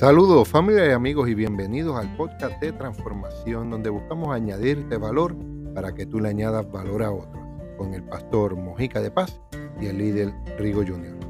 Saludos 0.00 0.48
familia 0.48 0.86
y 0.86 0.92
amigos 0.92 1.28
y 1.28 1.34
bienvenidos 1.34 1.94
al 1.94 2.16
podcast 2.16 2.58
de 2.58 2.72
transformación 2.72 3.68
donde 3.68 3.90
buscamos 3.90 4.34
añadirte 4.34 4.96
valor 4.96 5.36
para 5.74 5.94
que 5.94 6.06
tú 6.06 6.20
le 6.20 6.30
añadas 6.30 6.72
valor 6.72 7.02
a 7.02 7.10
otros 7.10 7.44
con 7.76 7.92
el 7.92 8.02
pastor 8.04 8.56
Mojica 8.56 9.02
de 9.02 9.10
Paz 9.10 9.38
y 9.78 9.88
el 9.88 9.98
líder 9.98 10.32
Rigo 10.58 10.82
Jr. 10.86 11.20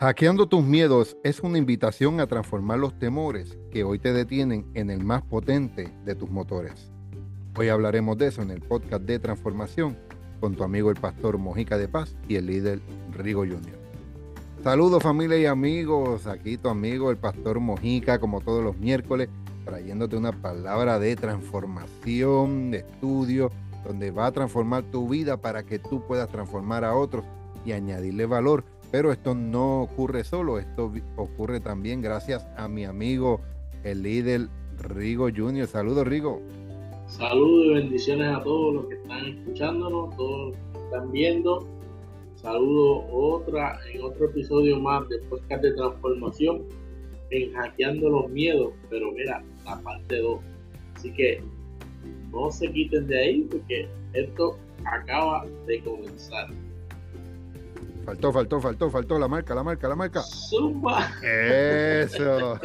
Hackeando 0.00 0.48
tus 0.48 0.64
miedos 0.64 1.18
es 1.22 1.40
una 1.40 1.58
invitación 1.58 2.20
a 2.20 2.26
transformar 2.26 2.78
los 2.78 2.98
temores 2.98 3.58
que 3.70 3.84
hoy 3.84 3.98
te 3.98 4.14
detienen 4.14 4.64
en 4.72 4.88
el 4.88 5.04
más 5.04 5.20
potente 5.20 5.92
de 6.06 6.14
tus 6.14 6.30
motores. 6.30 6.90
Hoy 7.54 7.68
hablaremos 7.68 8.16
de 8.16 8.28
eso 8.28 8.40
en 8.40 8.50
el 8.50 8.62
podcast 8.62 9.02
de 9.02 9.18
transformación 9.18 9.98
con 10.40 10.54
tu 10.54 10.64
amigo 10.64 10.88
el 10.88 10.96
pastor 10.96 11.36
Mojica 11.36 11.76
de 11.76 11.86
Paz 11.86 12.16
y 12.28 12.36
el 12.36 12.46
líder 12.46 12.80
Rigo 13.12 13.42
Jr. 13.42 13.78
Saludos 14.64 15.02
familia 15.02 15.36
y 15.36 15.44
amigos, 15.44 16.26
aquí 16.26 16.56
tu 16.56 16.70
amigo 16.70 17.10
el 17.10 17.18
pastor 17.18 17.60
Mojica 17.60 18.18
como 18.18 18.40
todos 18.40 18.64
los 18.64 18.78
miércoles 18.78 19.28
trayéndote 19.66 20.16
una 20.16 20.32
palabra 20.32 20.98
de 20.98 21.14
transformación, 21.14 22.70
de 22.70 22.78
estudio, 22.78 23.50
donde 23.84 24.12
va 24.12 24.28
a 24.28 24.32
transformar 24.32 24.82
tu 24.84 25.06
vida 25.06 25.36
para 25.36 25.62
que 25.62 25.78
tú 25.78 26.02
puedas 26.06 26.30
transformar 26.30 26.86
a 26.86 26.94
otros 26.94 27.22
y 27.66 27.72
añadirle 27.72 28.24
valor 28.24 28.64
pero 28.90 29.12
esto 29.12 29.34
no 29.34 29.82
ocurre 29.82 30.24
solo, 30.24 30.58
esto 30.58 30.92
ocurre 31.16 31.60
también 31.60 32.00
gracias 32.00 32.46
a 32.56 32.68
mi 32.68 32.84
amigo, 32.84 33.40
el 33.84 34.02
líder 34.02 34.48
Rigo 34.78 35.28
Junior. 35.34 35.66
Saludos, 35.66 36.06
Rigo. 36.06 36.40
Saludos 37.06 37.66
y 37.66 37.74
bendiciones 37.74 38.36
a 38.36 38.42
todos 38.42 38.74
los 38.74 38.86
que 38.86 38.94
están 38.94 39.26
escuchándonos, 39.26 40.16
todos 40.16 40.48
los 40.48 40.56
que 40.72 40.84
están 40.84 41.12
viendo. 41.12 41.66
Saludos 42.36 43.04
otra, 43.12 43.78
en 43.92 44.02
otro 44.02 44.26
episodio 44.26 44.78
más 44.80 45.08
de 45.08 45.18
podcast 45.28 45.62
de 45.62 45.72
transformación 45.72 46.62
en 47.30 47.52
Hackeando 47.52 48.08
los 48.08 48.30
Miedos, 48.30 48.72
pero 48.88 49.12
mira, 49.12 49.42
la 49.64 49.78
parte 49.80 50.18
2. 50.18 50.40
Así 50.94 51.12
que 51.12 51.42
no 52.32 52.50
se 52.50 52.70
quiten 52.72 53.06
de 53.06 53.18
ahí 53.18 53.48
porque 53.50 53.88
esto 54.14 54.56
acaba 54.84 55.44
de 55.66 55.82
comenzar. 55.82 56.48
Faltó, 58.10 58.32
faltó, 58.32 58.60
faltó, 58.60 58.90
faltó 58.90 59.18
la 59.20 59.28
marca, 59.28 59.54
la 59.54 59.62
marca, 59.62 59.86
la 59.86 59.94
marca. 59.94 60.20
Zumba. 60.22 61.12
Eso. 61.22 62.58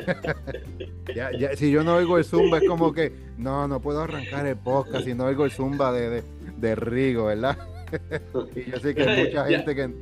si 1.56 1.70
yo 1.70 1.84
no 1.84 1.98
oigo 1.98 2.18
el 2.18 2.26
zumba, 2.26 2.58
es 2.58 2.68
como 2.68 2.92
que 2.92 3.12
no, 3.38 3.68
no 3.68 3.80
puedo 3.80 4.02
arrancar 4.02 4.48
el 4.48 4.58
podcast 4.58 5.06
si 5.06 5.14
no 5.14 5.26
oigo 5.26 5.46
el 5.46 5.52
zumba 5.52 5.94
de, 5.94 6.24
de, 6.58 6.76
Rigo, 6.76 7.26
¿verdad? 7.26 7.60
y 8.56 8.72
yo 8.72 8.80
sé 8.80 8.96
que 8.96 9.06
mucha 9.06 9.46
gente 9.46 9.76
que 9.76 9.94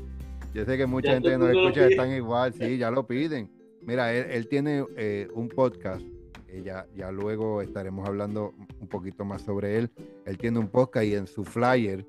yo 0.54 0.64
sé 0.64 0.78
que 0.78 0.86
mucha 0.86 1.12
gente 1.12 1.32
que 1.32 1.38
nos 1.38 1.50
escucha 1.50 1.88
están 1.88 2.12
igual, 2.14 2.54
sí, 2.54 2.78
ya 2.78 2.90
lo 2.90 3.06
piden. 3.06 3.50
Mira, 3.82 4.14
él, 4.14 4.48
tiene 4.48 4.86
eh, 4.96 5.28
un 5.34 5.50
podcast, 5.50 6.06
ya, 6.64 6.88
ya 6.96 7.12
luego 7.12 7.62
estaremos 7.62 8.08
hablando 8.08 8.54
un 8.80 8.88
poquito 8.88 9.26
más 9.26 9.42
sobre 9.42 9.78
él. 9.78 9.92
Él 10.26 10.38
tiene 10.38 10.60
un 10.60 10.70
podcast 10.70 11.06
y 11.06 11.16
en 11.16 11.28
su 11.28 11.44
flyer, 11.44 12.00
eh, 12.00 12.06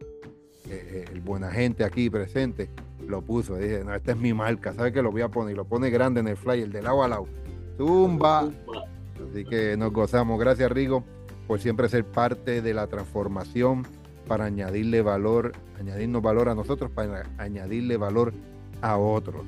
eh, 0.70 1.04
el 1.12 1.20
buena 1.20 1.50
gente 1.50 1.82
aquí 1.82 2.08
presente, 2.08 2.70
lo 3.08 3.22
puso. 3.22 3.56
Dije, 3.56 3.82
no, 3.84 3.94
esta 3.94 4.12
es 4.12 4.18
mi 4.18 4.32
marca, 4.32 4.72
¿sabe 4.72 4.92
que 4.92 5.02
lo 5.02 5.10
voy 5.10 5.22
a 5.22 5.28
poner? 5.28 5.52
Y 5.52 5.56
lo 5.56 5.64
pone 5.64 5.90
grande 5.90 6.20
en 6.20 6.28
el 6.28 6.36
flyer, 6.36 6.68
de 6.68 6.82
lado 6.82 7.02
a 7.02 7.08
lado. 7.08 7.26
Zumba. 7.76 8.50
Así 9.30 9.44
que 9.44 9.76
nos 9.76 9.92
gozamos. 9.92 10.38
Gracias, 10.38 10.70
Rigo, 10.70 11.04
por 11.46 11.60
siempre 11.60 11.88
ser 11.88 12.04
parte 12.04 12.62
de 12.62 12.74
la 12.74 12.86
transformación 12.86 13.86
para 14.26 14.46
añadirle 14.46 15.02
valor, 15.02 15.52
añadirnos 15.78 16.22
valor 16.22 16.48
a 16.48 16.54
nosotros, 16.54 16.90
para 16.90 17.24
añadirle 17.38 17.96
valor 17.96 18.32
a 18.80 18.96
otros. 18.96 19.44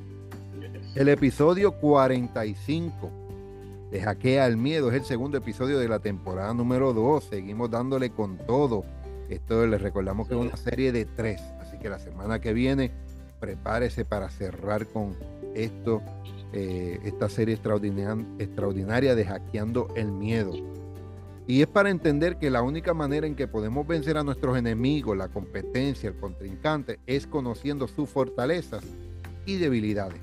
El 0.94 1.08
episodio 1.08 1.72
45 1.72 3.10
de 3.90 4.00
Hackea 4.00 4.46
el 4.46 4.56
Miedo 4.56 4.88
es 4.90 4.94
el 4.94 5.04
segundo 5.04 5.38
episodio 5.38 5.78
de 5.78 5.88
la 5.88 6.00
temporada 6.00 6.52
número 6.54 6.92
2. 6.92 7.24
Seguimos 7.24 7.70
dándole 7.70 8.10
con 8.10 8.38
todo. 8.38 8.84
Esto 9.28 9.66
les 9.66 9.80
recordamos 9.80 10.28
que 10.28 10.34
es 10.34 10.40
una 10.40 10.56
serie 10.56 10.92
de 10.92 11.04
tres. 11.04 11.40
Así 11.60 11.78
que 11.78 11.88
la 11.88 11.98
semana 11.98 12.40
que 12.40 12.52
viene 12.52 12.92
prepárese 13.40 14.04
para 14.04 14.30
cerrar 14.30 14.86
con 14.86 15.16
esto, 15.54 16.02
eh, 16.52 17.00
esta 17.04 17.28
serie 17.28 17.54
extraordinaria, 17.54 19.14
de 19.14 19.24
Hackeando 19.24 19.88
el 19.96 20.12
Miedo. 20.12 20.52
Y 21.46 21.62
es 21.62 21.68
para 21.68 21.90
entender 21.90 22.38
que 22.38 22.50
la 22.50 22.62
única 22.62 22.92
manera 22.92 23.26
en 23.26 23.36
que 23.36 23.46
podemos 23.46 23.86
vencer 23.86 24.18
a 24.18 24.24
nuestros 24.24 24.58
enemigos, 24.58 25.16
la 25.16 25.28
competencia, 25.28 26.08
el 26.08 26.16
contrincante, 26.16 26.98
es 27.06 27.26
conociendo 27.26 27.86
sus 27.86 28.08
fortalezas 28.08 28.84
y 29.44 29.56
debilidades. 29.56 30.20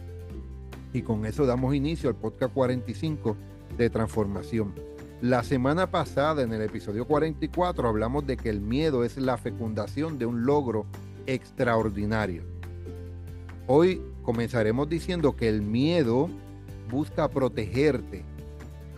Y 0.91 1.01
con 1.01 1.25
eso 1.25 1.45
damos 1.45 1.73
inicio 1.73 2.09
al 2.09 2.15
podcast 2.15 2.53
45 2.53 3.37
de 3.77 3.89
transformación. 3.89 4.73
La 5.21 5.41
semana 5.43 5.89
pasada, 5.89 6.43
en 6.43 6.51
el 6.51 6.61
episodio 6.61 7.05
44, 7.05 7.87
hablamos 7.87 8.27
de 8.27 8.35
que 8.35 8.49
el 8.49 8.59
miedo 8.59 9.05
es 9.05 9.17
la 9.17 9.37
fecundación 9.37 10.19
de 10.19 10.25
un 10.25 10.45
logro 10.45 10.85
extraordinario. 11.25 12.52
Hoy 13.65 14.01
comenzaremos 14.23 14.89
diciendo 14.89 15.37
que 15.37 15.47
el 15.47 15.61
miedo 15.61 16.29
busca 16.91 17.29
protegerte, 17.29 18.25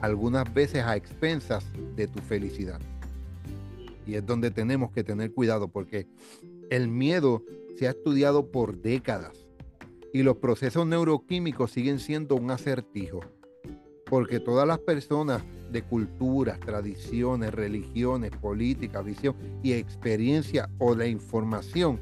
algunas 0.02 0.52
veces 0.52 0.84
a 0.84 0.96
expensas 0.96 1.64
de 1.96 2.08
tu 2.08 2.20
felicidad. 2.20 2.80
Y 4.08 4.16
es 4.16 4.26
donde 4.26 4.50
tenemos 4.50 4.92
que 4.92 5.04
tener 5.04 5.32
cuidado 5.32 5.68
porque 5.68 6.08
el 6.72 6.88
miedo 6.88 7.44
se 7.78 7.88
ha 7.88 7.92
estudiado 7.92 8.52
por 8.52 8.82
décadas 8.82 9.46
y 10.12 10.24
los 10.24 10.38
procesos 10.38 10.88
neuroquímicos 10.88 11.72
siguen 11.72 12.00
siendo 12.00 12.36
un 12.36 12.50
acertijo. 12.50 13.20
Porque 14.08 14.40
todas 14.40 14.68
las 14.68 14.80
personas 14.80 15.44
de 15.72 15.84
culturas, 15.84 16.60
tradiciones, 16.60 17.54
religiones, 17.54 18.32
política, 18.32 19.02
visión 19.02 19.36
y 19.62 19.74
experiencia 19.74 20.70
o 20.80 20.96
la 20.96 21.06
información 21.06 22.00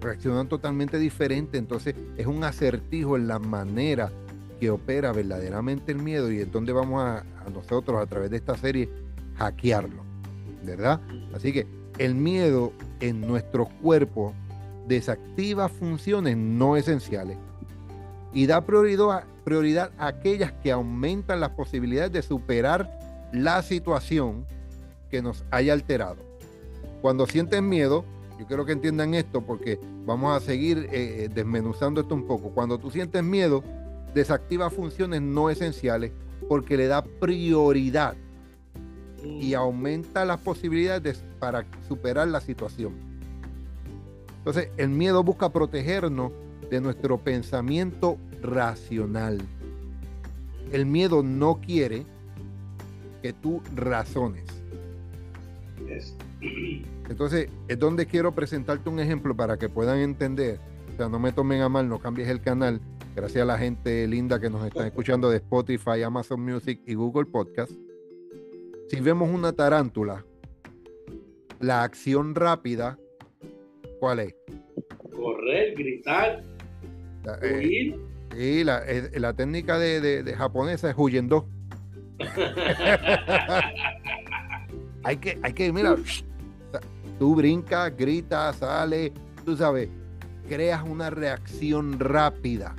reaccionan 0.00 0.48
totalmente 0.48 0.98
diferente, 0.98 1.58
entonces 1.58 1.94
es 2.16 2.26
un 2.26 2.42
acertijo 2.44 3.16
en 3.16 3.28
la 3.28 3.38
manera 3.38 4.10
que 4.58 4.70
opera 4.70 5.12
verdaderamente 5.12 5.92
el 5.92 5.98
miedo 5.98 6.30
y 6.30 6.38
es 6.38 6.52
donde 6.52 6.72
vamos 6.72 7.02
a, 7.02 7.24
nosotros 7.52 8.00
a 8.00 8.06
través 8.06 8.30
de 8.30 8.36
esta 8.36 8.56
serie 8.56 8.88
hackearlo, 9.36 10.02
¿verdad? 10.64 11.00
Así 11.34 11.52
que 11.52 11.66
el 11.98 12.14
miedo 12.14 12.72
en 13.00 13.20
nuestro 13.20 13.66
cuerpo 13.82 14.34
desactiva 14.86 15.68
funciones 15.68 16.36
no 16.36 16.76
esenciales 16.76 17.36
y 18.32 18.46
da 18.46 18.64
prioridad, 18.64 19.24
prioridad 19.44 19.90
a 19.98 20.08
aquellas 20.08 20.52
que 20.52 20.70
aumentan 20.70 21.40
las 21.40 21.50
posibilidades 21.50 22.12
de 22.12 22.22
superar 22.22 22.98
la 23.32 23.62
situación 23.62 24.44
que 25.10 25.22
nos 25.22 25.44
haya 25.50 25.72
alterado. 25.72 26.18
Cuando 27.02 27.26
sientes 27.26 27.62
miedo, 27.62 28.04
yo 28.40 28.46
quiero 28.46 28.64
que 28.64 28.72
entiendan 28.72 29.12
esto 29.12 29.42
porque 29.42 29.78
vamos 30.06 30.34
a 30.34 30.40
seguir 30.40 30.88
eh, 30.90 31.24
eh, 31.24 31.28
desmenuzando 31.28 32.00
esto 32.00 32.14
un 32.14 32.26
poco. 32.26 32.48
Cuando 32.52 32.78
tú 32.78 32.90
sientes 32.90 33.22
miedo, 33.22 33.62
desactiva 34.14 34.70
funciones 34.70 35.20
no 35.20 35.50
esenciales 35.50 36.10
porque 36.48 36.78
le 36.78 36.86
da 36.86 37.04
prioridad 37.04 38.14
y 39.22 39.52
mm. 39.52 39.54
aumenta 39.56 40.24
las 40.24 40.40
posibilidades 40.40 41.22
para 41.38 41.66
superar 41.86 42.28
la 42.28 42.40
situación. 42.40 42.94
Entonces, 44.38 44.70
el 44.78 44.88
miedo 44.88 45.22
busca 45.22 45.50
protegernos 45.50 46.32
de 46.70 46.80
nuestro 46.80 47.18
pensamiento 47.18 48.16
racional. 48.40 49.38
El 50.72 50.86
miedo 50.86 51.22
no 51.22 51.60
quiere 51.60 52.06
que 53.20 53.34
tú 53.34 53.60
razones. 53.76 54.46
Entonces, 57.08 57.48
es 57.68 57.78
donde 57.78 58.06
quiero 58.06 58.34
presentarte 58.34 58.88
un 58.88 59.00
ejemplo 59.00 59.36
para 59.36 59.58
que 59.58 59.68
puedan 59.68 59.98
entender. 59.98 60.58
O 60.94 60.96
sea, 60.96 61.08
no 61.08 61.18
me 61.18 61.32
tomen 61.32 61.60
a 61.62 61.68
mal, 61.68 61.88
no 61.88 61.98
cambies 61.98 62.28
el 62.28 62.40
canal. 62.40 62.80
Gracias 63.14 63.42
a 63.42 63.46
la 63.46 63.58
gente 63.58 64.06
linda 64.06 64.40
que 64.40 64.48
nos 64.48 64.64
está 64.64 64.86
escuchando 64.86 65.28
de 65.30 65.38
Spotify, 65.38 66.02
Amazon 66.04 66.40
Music 66.40 66.80
y 66.86 66.94
Google 66.94 67.26
Podcast. 67.26 67.72
Si 68.88 69.00
vemos 69.00 69.28
una 69.28 69.52
tarántula, 69.52 70.24
la 71.58 71.82
acción 71.82 72.34
rápida, 72.34 72.98
¿cuál 73.98 74.20
es? 74.20 74.34
Correr, 75.14 75.74
gritar, 75.74 76.42
eh, 77.42 77.58
huir. 77.58 78.00
y 78.36 78.64
la, 78.64 78.82
eh, 78.86 79.10
la 79.18 79.34
técnica 79.34 79.78
de, 79.78 80.34
japonesa 80.36 80.90
es 80.90 80.96
huyendo. 80.96 81.48
hay 85.04 85.16
que, 85.16 85.38
hay 85.42 85.52
que, 85.52 85.72
mira, 85.72 85.96
tú 87.20 87.34
brincas, 87.36 87.94
gritas, 87.94 88.56
sales, 88.56 89.12
tú 89.44 89.54
sabes, 89.54 89.90
creas 90.48 90.82
una 90.82 91.10
reacción 91.10 92.00
rápida. 92.00 92.74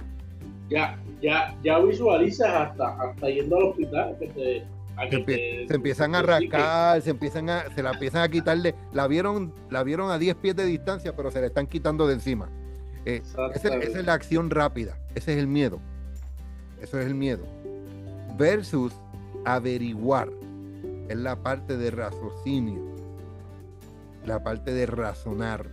Ya, 0.68 1.00
ya, 1.22 1.56
ya 1.64 1.78
visualizas 1.78 2.50
hasta, 2.50 2.88
hasta 3.00 3.30
yendo 3.30 3.58
al 3.58 3.64
hospital, 3.66 4.18
que 4.20 4.28
te, 4.28 5.68
se, 5.68 5.76
empiezan 5.76 6.16
a 6.16 6.24
rascar, 6.24 7.02
se 7.04 7.12
empiezan 7.12 7.52
a, 7.52 7.70
se 7.76 7.84
la 7.84 7.92
empiezan 7.92 8.24
a 8.24 8.30
quitarle, 8.30 8.74
la 8.94 9.08
vieron, 9.08 9.54
la 9.70 9.84
vieron 9.84 10.10
a 10.10 10.18
10 10.18 10.36
pies 10.38 10.56
de 10.56 10.66
distancia, 10.66 11.16
pero 11.16 11.30
se 11.30 11.40
la 11.40 11.48
están 11.48 11.68
quitando 11.68 12.08
de 12.08 12.16
encima. 12.16 12.50
Eh, 13.06 13.22
esa, 13.54 13.76
es 13.78 14.04
la 14.04 14.14
acción 14.14 14.50
rápida, 14.50 14.98
ese 15.14 15.34
es 15.34 15.40
el 15.40 15.48
miedo. 15.48 15.80
Eso 16.82 17.00
es 17.00 17.06
el 17.06 17.14
miedo. 17.14 17.44
Versus 18.40 18.92
averiguar, 19.46 20.30
es 21.10 21.18
la 21.18 21.36
parte 21.36 21.78
de 21.78 21.92
raciocinio, 21.92 23.01
la 24.26 24.44
parte 24.44 24.74
de 24.74 24.86
razonar. 24.86 25.70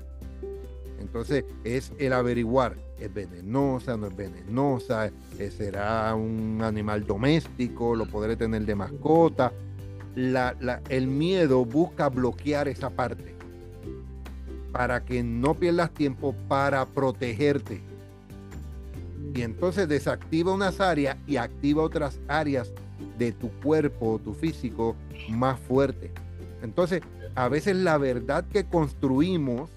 Entonces 1.00 1.45
es 1.65 1.93
el 1.99 2.12
averiguar, 2.12 2.77
¿es 2.99 3.12
venenosa, 3.12 3.97
no 3.97 4.09
es 4.09 4.17
venenosa? 4.17 5.11
¿Será 5.56 6.15
un 6.15 6.61
animal 6.62 7.06
doméstico? 7.06 7.95
¿Lo 7.95 8.06
podré 8.06 8.37
tener 8.37 8.65
de 8.67 8.75
mascota? 8.75 9.53
el 10.89 11.06
miedo 11.06 11.65
busca 11.65 12.09
bloquear 12.09 12.67
esa 12.67 12.91
parte 12.91 13.37
para 14.73 15.05
que 15.05 15.23
no 15.23 15.55
pierdas 15.55 15.93
tiempo 15.93 16.35
para 16.49 16.85
protegerte. 16.87 17.81
Y 19.35 19.43
entonces 19.43 19.89
desactiva 19.89 20.53
unas 20.53 20.81
áreas 20.81 21.17
y 21.27 21.37
activa 21.37 21.83
otras 21.83 22.19
áreas 22.29 22.73
de 23.19 23.33
tu 23.33 23.50
cuerpo, 23.62 24.21
tu 24.23 24.35
físico 24.35 24.97
más 25.29 25.59
fuerte. 25.61 26.11
Entonces, 26.62 27.02
a 27.34 27.49
veces 27.49 27.76
la 27.76 27.99
verdad 27.99 28.44
que 28.46 28.64
construimos, 28.64 29.70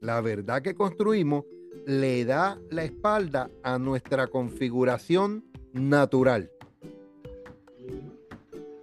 la 0.00 0.20
verdad 0.20 0.62
que 0.62 0.74
construimos 0.74 1.44
le 1.86 2.24
da 2.24 2.58
la 2.70 2.84
espalda 2.84 3.50
a 3.62 3.78
nuestra 3.78 4.26
configuración 4.26 5.44
natural. 5.72 6.50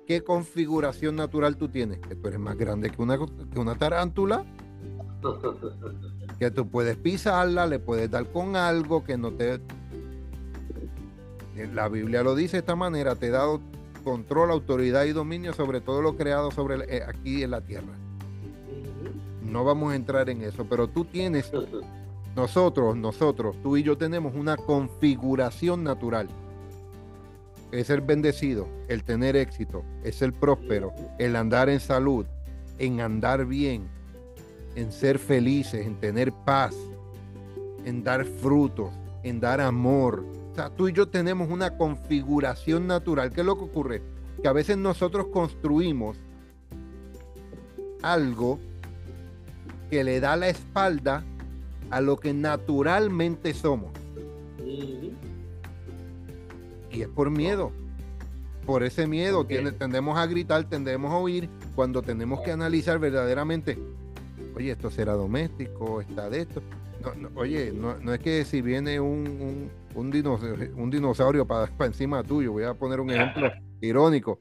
¿Qué 0.06 0.24
configuración 0.24 1.16
natural 1.16 1.56
tú 1.56 1.70
tienes? 1.70 2.00
Que 2.00 2.16
tú 2.16 2.28
eres 2.28 2.40
más 2.40 2.58
grande 2.58 2.90
que 2.90 3.02
una, 3.02 3.18
que 3.18 3.60
una 3.60 3.76
tarántula. 3.76 4.44
Que 6.40 6.50
tú 6.50 6.68
puedes 6.68 6.98
pisarla, 6.98 7.68
le 7.68 7.80
puedes 7.80 8.10
dar 8.10 8.26
con 8.32 8.56
algo 8.56 9.04
que 9.04 9.18
no 9.18 9.32
te... 9.34 9.60
La 11.74 11.90
Biblia 11.90 12.24
lo 12.24 12.36
dice 12.36 12.58
de 12.58 12.60
esta 12.62 12.76
manera, 12.76 13.16
te 13.16 13.28
he 13.28 13.30
dado 13.30 13.62
control, 14.00 14.52
autoridad 14.52 15.06
y 15.06 15.12
dominio 15.12 15.54
sobre 15.54 15.82
todo 15.82 16.02
lo 16.02 16.16
creado 16.16 16.52
sobre 16.52 16.98
eh, 16.98 17.04
aquí 17.08 17.44
en 17.44 17.52
la 17.52 17.62
tierra. 17.62 17.94
No 19.44 19.64
vamos 19.64 19.94
a 19.94 19.96
entrar 19.96 20.30
en 20.30 20.44
eso, 20.44 20.66
pero 20.70 20.88
tú 20.88 21.06
tienes, 21.06 21.52
nosotros, 22.36 22.96
nosotros, 22.96 23.56
tú 23.64 23.78
y 23.78 23.84
yo 23.84 23.98
tenemos 23.98 24.36
una 24.36 24.58
configuración 24.58 25.84
natural 25.84 26.30
es 27.72 27.88
ser 27.88 28.02
bendecido, 28.02 28.68
el 28.88 29.04
tener 29.04 29.36
éxito, 29.36 29.84
es 30.04 30.16
ser 30.16 30.34
próspero, 30.34 30.94
el 31.18 31.36
andar 31.36 31.70
en 31.70 31.80
salud, 31.80 32.26
en 32.80 33.02
andar 33.02 33.46
bien, 33.46 33.88
en 34.76 34.92
ser 34.92 35.20
felices, 35.20 35.86
en 35.86 35.96
tener 35.96 36.32
paz, 36.46 36.76
en 37.86 38.04
dar 38.04 38.26
frutos, 38.26 38.90
en 39.24 39.40
dar 39.40 39.62
amor. 39.62 40.24
O 40.52 40.56
sea, 40.56 40.70
tú 40.70 40.88
y 40.88 40.94
yo 40.94 41.08
tenemos 41.08 41.50
una 41.50 41.78
configuración 41.78 42.88
natural. 42.88 43.32
¿Qué 43.32 43.42
es 43.42 43.46
lo 43.46 43.58
que 43.58 43.64
ocurre? 43.64 44.02
Que 44.42 44.48
a 44.48 44.54
veces 44.54 44.78
nosotros 44.78 45.28
construimos 45.28 46.18
algo 48.02 48.60
que 49.90 50.04
le 50.04 50.20
da 50.20 50.36
la 50.36 50.50
espalda 50.50 51.24
a 51.90 52.02
lo 52.02 52.18
que 52.18 52.34
naturalmente 52.34 53.54
somos. 53.54 53.92
Y 56.92 57.02
es 57.02 57.08
por 57.08 57.30
miedo. 57.30 57.72
Por 58.66 58.84
ese 58.84 59.08
miedo 59.08 59.46
tendemos 59.46 60.18
a 60.18 60.28
gritar, 60.28 60.64
tendemos 60.66 61.12
a 61.12 61.16
oír 61.16 61.50
cuando 61.76 62.02
tenemos 62.02 62.42
que 62.42 62.52
analizar 62.52 63.00
verdaderamente, 63.00 63.80
oye, 64.56 64.72
esto 64.72 64.92
será 64.92 65.14
doméstico, 65.14 66.02
está 66.02 66.30
de 66.30 66.42
esto. 66.42 66.62
oye, 67.36 67.72
no, 67.72 68.14
es 68.14 68.20
que 68.20 68.46
si 68.46 68.62
viene 68.62 69.00
un, 69.00 69.28
un, 69.28 69.72
dinosaurio, 70.12 70.76
un 70.76 70.90
dinosaurio 70.90 71.46
para, 71.48 71.68
para 71.68 71.88
encima 71.88 72.24
tuyo, 72.24 72.52
voy 72.52 72.64
a 72.64 72.74
poner 72.74 73.00
un 73.00 73.12
ejemplo 73.12 73.52
irónico, 73.82 74.40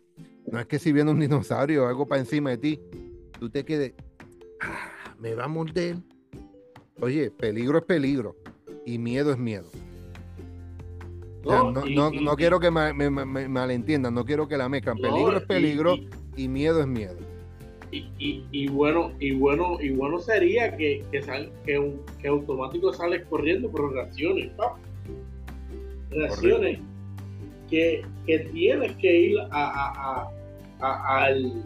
no 0.51 0.59
es 0.59 0.67
que 0.67 0.79
si 0.79 0.93
viene 0.93 1.11
un 1.11 1.21
dinosaurio 1.21 1.85
o 1.85 1.89
algo 1.89 2.07
para 2.07 2.21
encima 2.21 2.51
de 2.51 2.59
ti, 2.59 2.81
tú 3.39 3.51
te 3.51 3.65
quedes, 3.65 3.95
ah, 4.61 5.15
me 5.19 5.35
va 5.35 5.45
a 5.45 5.49
morder. 5.49 5.97
Oye, 7.01 7.31
peligro 7.31 7.79
es 7.79 7.85
peligro 7.85 8.37
y 8.85 8.99
miedo 8.99 9.33
es 9.33 9.39
miedo. 9.39 9.71
No, 11.45 12.37
quiero 12.37 12.61
que 12.61 12.71
me, 12.71 12.93
malentiendan, 13.49 14.15
no 14.15 14.25
quiero 14.25 14.49
que 14.49 14.57
la 14.57 14.69
mezclan. 14.69 14.99
Peligro 14.99 15.37
es 15.37 15.45
peligro 15.45 15.97
y, 16.37 16.49
miedo 16.49 16.81
es 16.81 16.87
miedo. 16.87 17.17
Y, 17.91 18.69
bueno, 18.69 19.13
y 19.19 19.35
bueno, 19.35 19.79
y 19.81 19.91
bueno 19.91 20.19
sería 20.19 20.77
que, 20.77 21.05
que, 21.11 21.23
que, 22.21 22.29
automático 22.29 22.93
sales 22.93 23.25
corriendo 23.27 23.71
por 23.71 23.93
reacciones, 23.93 24.51
reacciones 26.11 26.81
que, 27.71 28.05
tienes 28.53 28.93
que 28.97 29.21
ir 29.21 29.39
a, 29.51 30.29
al, 30.81 31.65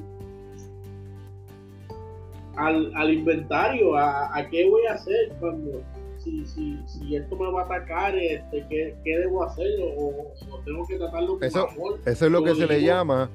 al, 2.57 3.13
inventario, 3.13 3.97
a, 3.97 4.37
a 4.37 4.49
qué 4.49 4.69
voy 4.69 4.87
a 4.87 4.95
hacer 4.95 5.33
cuando 5.41 5.83
si, 6.23 6.45
si, 6.47 6.79
si 6.87 7.17
esto 7.17 7.37
me 7.37 7.51
va 7.51 7.63
a 7.63 7.65
atacar, 7.65 8.17
este, 8.17 8.65
¿qué, 8.69 8.95
qué 9.05 9.19
debo 9.19 9.43
hacer? 9.43 9.67
O, 9.97 10.33
tengo 10.65 10.87
que 10.87 10.97
tratarlo 10.97 11.35
con 11.35 11.45
eso, 11.45 11.69
amor. 11.69 12.01
Eso 12.05 12.27
es 12.27 12.33
lo 12.33 12.45
que 12.45 12.55
se 12.55 12.67
le 12.67 12.83
llama. 12.83 13.29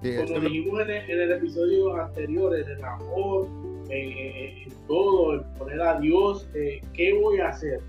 como 0.00 0.40
dijimos 0.40 0.80
en, 0.82 0.90
el, 0.90 1.32
episodio 1.32 1.94
anterior, 1.96 2.56
en 2.56 2.68
el 2.68 2.84
amor, 2.84 3.46
en, 3.90 4.72
todo, 4.88 5.34
en 5.34 5.54
poner 5.54 5.80
a 5.80 6.00
Dios, 6.00 6.48
eh, 6.54 6.80
¿qué 6.94 7.12
voy 7.14 7.38
a 7.38 7.48
hacer? 7.48 7.80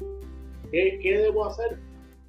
¿Qué, 0.72 1.00
¿Qué, 1.02 1.18
debo 1.18 1.46
hacer? 1.46 1.80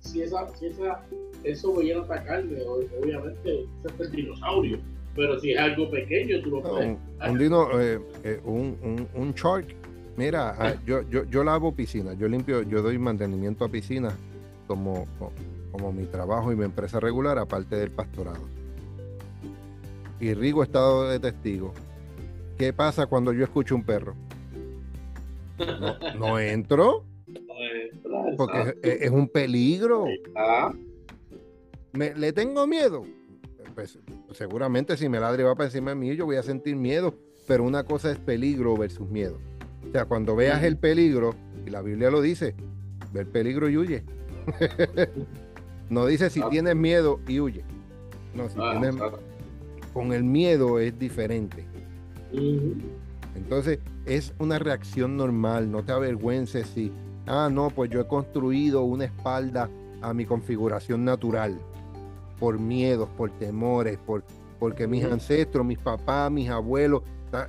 Si, 0.05 0.23
esa, 0.23 0.49
si 0.56 0.67
esa, 0.67 1.03
eso 1.43 1.75
viene 1.77 2.01
a 2.01 2.05
atacarme, 2.05 2.62
obviamente, 2.62 3.67
es 3.85 4.01
el 4.01 4.11
dinosaurio. 4.11 4.79
Pero 5.17 5.39
si 5.41 5.53
es 5.53 5.59
algo 5.59 5.91
pequeño, 5.91 6.41
tú 6.43 6.51
lo 6.51 6.62
puedes. 6.62 6.97
un, 7.29 7.39
dino, 7.39 7.81
eh, 7.81 8.01
eh, 8.25 8.41
un, 8.45 8.77
un, 8.83 9.09
un 9.15 9.33
shark 9.33 9.75
Mira, 10.17 10.55
ah, 10.59 10.75
yo, 10.87 11.03
yo, 11.09 11.25
yo 11.25 11.43
lavo 11.43 11.73
piscinas, 11.73 12.17
yo 12.17 12.29
limpio, 12.29 12.62
yo 12.62 12.83
doy 12.83 12.99
mantenimiento 12.99 13.65
a 13.65 13.69
piscinas 13.69 14.15
como, 14.69 15.09
como 15.73 15.93
mi 15.93 16.05
trabajo 16.05 16.53
y 16.53 16.56
mi 16.56 16.65
empresa 16.65 17.01
regular, 17.01 17.39
aparte 17.39 17.77
del 17.77 17.91
pastorado. 17.91 18.43
Y 20.20 20.32
Rigo 20.34 20.63
ha 20.63 20.65
estado 20.65 21.08
de 21.08 21.19
testigo. 21.19 21.75
¿Qué 22.56 22.73
pasa 22.73 23.06
cuando 23.06 23.32
yo 23.32 23.43
escucho 23.43 23.75
un 23.75 23.82
perro? 23.82 24.15
No, 26.17 26.39
entro. 26.39 27.05
Porque 28.36 28.77
es, 28.82 29.10
un 29.10 29.29
peligro. 29.29 30.06
Me, 31.93 32.15
¿Le 32.15 32.32
tengo 32.32 32.67
miedo? 32.67 33.05
Pues, 33.74 33.98
seguramente 34.32 34.96
si 34.96 35.08
me 35.08 35.20
ladre 35.20 35.43
va 35.43 35.55
para 35.55 35.67
encima 35.67 35.91
de 35.91 35.96
mí, 35.96 36.15
yo 36.17 36.27
voy 36.27 36.36
a 36.36 36.43
sentir 36.43 36.77
miedo. 36.77 37.15
Pero 37.46 37.65
una 37.65 37.84
cosa 37.84 38.10
es 38.10 38.19
peligro 38.19 38.77
versus 38.77 39.08
miedo. 39.08 39.39
O 39.86 39.93
sea, 39.93 40.06
cuando 40.06 40.34
veas 40.34 40.63
el 40.63 40.79
peligro, 40.79 41.34
y 41.67 41.70
la 41.70 41.82
Biblia 41.82 42.10
lo 42.10 42.22
dice, 42.22 42.55
ve 43.13 43.20
el 43.20 43.27
peligro 43.27 43.69
y 43.69 43.77
huye. 43.77 44.03
no 45.91 46.06
dice 46.06 46.31
si 46.31 46.41
tienes 46.51 46.74
miedo 46.74 47.20
y 47.29 47.41
huye. 47.41 47.65
No, 48.34 48.48
si 48.48 48.56
ah, 48.58 48.79
tienes... 48.81 48.96
Con 49.93 50.13
el 50.13 50.24
miedo 50.24 50.81
es 50.81 50.98
diferente. 50.98 51.65
Entonces, 53.36 53.79
es 54.06 54.34
una 54.39 54.58
reacción 54.58 55.17
normal, 55.17 55.70
no 55.70 55.84
te 55.84 55.93
avergüences 55.93 56.67
si, 56.67 56.91
ah, 57.27 57.49
no, 57.51 57.71
pues 57.71 57.91
yo 57.91 58.01
he 58.01 58.07
construido 58.07 58.83
una 58.83 59.05
espalda 59.05 59.69
a 60.03 60.13
mi 60.13 60.27
configuración 60.27 61.05
natural, 61.05 61.59
por 62.39 62.59
miedos, 62.59 63.09
por 63.17 63.31
temores, 63.39 63.99
por, 63.99 64.25
porque 64.59 64.87
mis 64.87 65.05
ancestros, 65.05 65.65
mis 65.65 65.79
papás, 65.79 66.31
mis 66.31 66.49
abuelos 66.51 67.03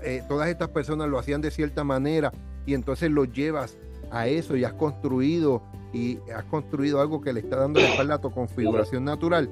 eh, 0.03 0.23
todas 0.27 0.49
estas 0.49 0.69
personas 0.69 1.09
lo 1.09 1.19
hacían 1.19 1.41
de 1.41 1.51
cierta 1.51 1.83
manera 1.83 2.31
y 2.65 2.73
entonces 2.73 3.11
lo 3.11 3.25
llevas 3.25 3.77
a 4.11 4.27
eso 4.27 4.55
y 4.55 4.63
has 4.63 4.73
construido 4.73 5.61
y 5.93 6.17
has 6.35 6.43
construido 6.45 6.99
algo 6.99 7.21
que 7.21 7.31
le 7.31 7.41
está 7.41 7.57
dando 7.57 7.79
la 7.79 7.89
espalda 7.89 8.15
a 8.15 8.21
tu 8.21 8.31
configuración 8.31 9.05
natural. 9.05 9.49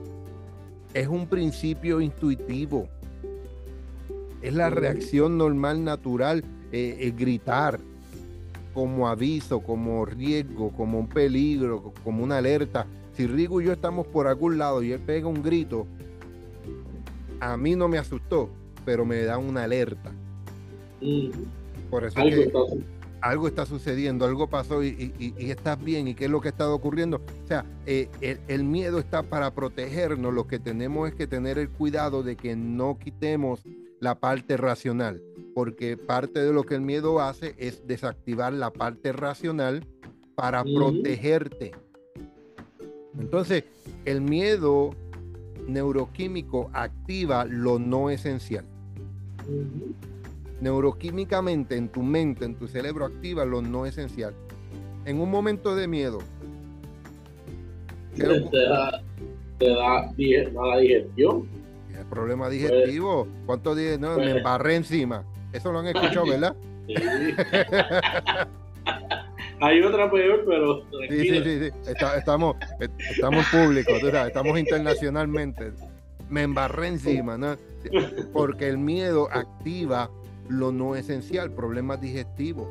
Es 0.93 1.07
un 1.07 1.27
principio 1.27 2.01
intuitivo. 2.01 2.87
Es 4.41 4.53
la 4.53 4.69
reacción 4.69 5.37
normal, 5.37 5.83
natural, 5.83 6.43
eh, 6.71 6.97
el 7.01 7.13
gritar 7.13 7.79
como 8.73 9.07
aviso, 9.07 9.61
como 9.61 10.05
riesgo, 10.05 10.71
como 10.71 10.99
un 10.99 11.07
peligro, 11.07 11.93
como 12.03 12.23
una 12.23 12.37
alerta. 12.37 12.87
Si 13.13 13.27
Rigo 13.27 13.61
y 13.61 13.65
yo 13.65 13.73
estamos 13.73 14.07
por 14.07 14.27
algún 14.27 14.57
lado 14.57 14.81
y 14.81 14.91
él 14.91 14.99
pega 14.99 15.27
un 15.27 15.43
grito, 15.43 15.85
a 17.39 17.55
mí 17.57 17.75
no 17.75 17.87
me 17.87 17.97
asustó, 17.97 18.49
pero 18.85 19.05
me 19.05 19.21
da 19.23 19.37
una 19.37 19.63
alerta. 19.63 20.11
Por 21.89 22.05
eso 22.05 22.19
algo 23.23 23.47
está 23.47 23.65
sucediendo, 23.65 24.25
algo 24.25 24.47
pasó 24.47 24.83
y, 24.83 25.13
estás 25.37 25.81
bien 25.81 26.09
y 26.09 26.13
qué 26.13 26.25
es 26.25 26.31
lo 26.31 26.41
que 26.41 26.49
está 26.49 26.69
ocurriendo. 26.69 27.21
O 27.43 27.47
sea, 27.47 27.65
eh, 27.85 28.09
el, 28.49 28.63
miedo 28.65 28.99
está 28.99 29.23
para 29.23 29.51
protegernos, 29.51 30.33
lo 30.33 30.45
que 30.45 30.59
tenemos 30.59 31.07
es 31.07 31.15
que 31.15 31.25
tener 31.25 31.57
el 31.57 31.69
cuidado 31.69 32.21
de 32.21 32.35
que 32.35 32.57
no 32.57 32.99
quitemos 32.99 33.61
la 34.03 34.19
parte 34.19 34.57
racional, 34.57 35.21
porque 35.55 35.97
parte 35.97 36.43
de 36.43 36.53
lo 36.53 36.63
que 36.63 36.75
el 36.75 36.81
miedo 36.81 37.21
hace 37.21 37.55
es 37.57 37.87
desactivar 37.87 38.53
la 38.53 38.71
parte 38.71 39.13
racional 39.13 39.85
para 40.35 40.63
protegerte. 40.63 41.71
Entonces, 43.17 43.63
el 44.05 44.21
miedo 44.21 44.91
neuroquímico 45.67 46.69
activa 46.73 47.45
lo 47.45 47.79
no 47.79 48.09
esencial 48.09 48.65
neuroquímicamente 50.63 51.75
en 51.75 51.89
tu 51.89 52.01
mente, 52.01 52.45
en 52.45 52.55
tu 52.55 52.67
cerebro, 52.67 53.05
activa 53.05 53.43
lo 53.43 53.61
no 53.61 53.85
esencial. 53.85 54.33
En 55.05 55.19
un 55.19 55.29
momento 55.29 55.75
de 55.75 55.87
miedo. 55.87 56.19
Te 58.15 58.25
da, 58.25 59.03
te 59.59 59.69
da 59.69 60.13
mala 60.53 60.77
digestión. 60.77 61.47
El 62.03 62.09
problema 62.09 62.49
digestivo. 62.49 63.27
¿Cuántos 63.45 63.77
días? 63.77 63.97
No, 63.97 64.17
me 64.17 64.23
pues. 64.23 64.35
embarré 64.35 64.75
encima. 64.75 65.23
Eso 65.53 65.71
lo 65.71 65.79
han 65.79 65.87
escuchado, 65.87 66.27
¿verdad? 66.27 66.53
Sí. 66.85 66.95
Hay 69.61 69.81
otra 69.81 70.11
peor, 70.11 70.43
pero. 70.45 70.83
Sí, 71.09 71.29
sí, 71.29 71.43
sí. 71.43 71.69
estamos, 72.17 72.57
estamos 73.09 73.45
públicos, 73.47 74.03
estamos 74.03 74.59
internacionalmente. 74.59 75.71
Me 76.29 76.41
embarré 76.41 76.87
encima, 76.87 77.37
¿no? 77.37 77.55
Porque 78.33 78.67
el 78.67 78.77
miedo 78.77 79.29
activa 79.31 80.09
lo 80.49 80.73
no 80.73 80.97
esencial, 80.97 81.51
problemas 81.51 82.01
digestivos. 82.01 82.67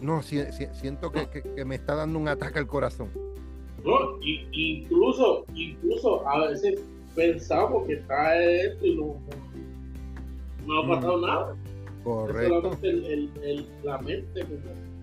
No, 0.00 0.22
siento 0.22 1.12
que, 1.12 1.64
me 1.64 1.76
está 1.76 1.94
dando 1.94 2.18
un 2.18 2.26
ataque 2.26 2.58
al 2.58 2.66
corazón. 2.66 3.10
No, 3.84 4.18
incluso, 4.22 5.44
incluso 5.54 6.28
a 6.28 6.48
veces 6.48 6.80
pensamos 7.14 7.86
que 7.86 7.94
está 7.94 8.42
esto 8.42 8.86
y 8.86 8.96
no, 8.96 9.16
no 10.66 10.78
ha 10.80 10.88
pasado 10.88 11.26
nada. 11.26 11.56
Correcto. 12.04 12.78
El, 12.82 13.66
la 13.82 13.98
mente, 13.98 14.46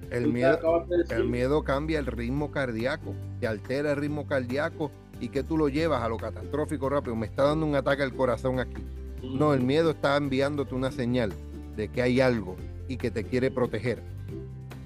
el 0.09 0.33
miedo, 0.33 0.85
el 1.09 1.25
miedo 1.25 1.63
cambia 1.63 1.99
el 1.99 2.05
ritmo 2.05 2.49
cardíaco, 2.51 3.13
te 3.39 3.47
altera 3.47 3.91
el 3.91 3.97
ritmo 3.97 4.25
cardíaco 4.25 4.91
y 5.19 5.29
que 5.29 5.43
tú 5.43 5.57
lo 5.57 5.69
llevas 5.69 6.01
a 6.01 6.09
lo 6.09 6.17
catastrófico 6.17 6.89
rápido. 6.89 7.15
Me 7.15 7.25
está 7.25 7.43
dando 7.43 7.65
un 7.65 7.75
ataque 7.75 8.03
al 8.03 8.15
corazón 8.15 8.59
aquí. 8.59 8.83
No, 9.23 9.53
el 9.53 9.61
miedo 9.61 9.91
está 9.91 10.15
enviándote 10.15 10.75
una 10.75 10.91
señal 10.91 11.33
de 11.75 11.89
que 11.89 12.01
hay 12.01 12.21
algo 12.21 12.55
y 12.87 12.97
que 12.97 13.11
te 13.11 13.23
quiere 13.23 13.51
proteger. 13.51 14.01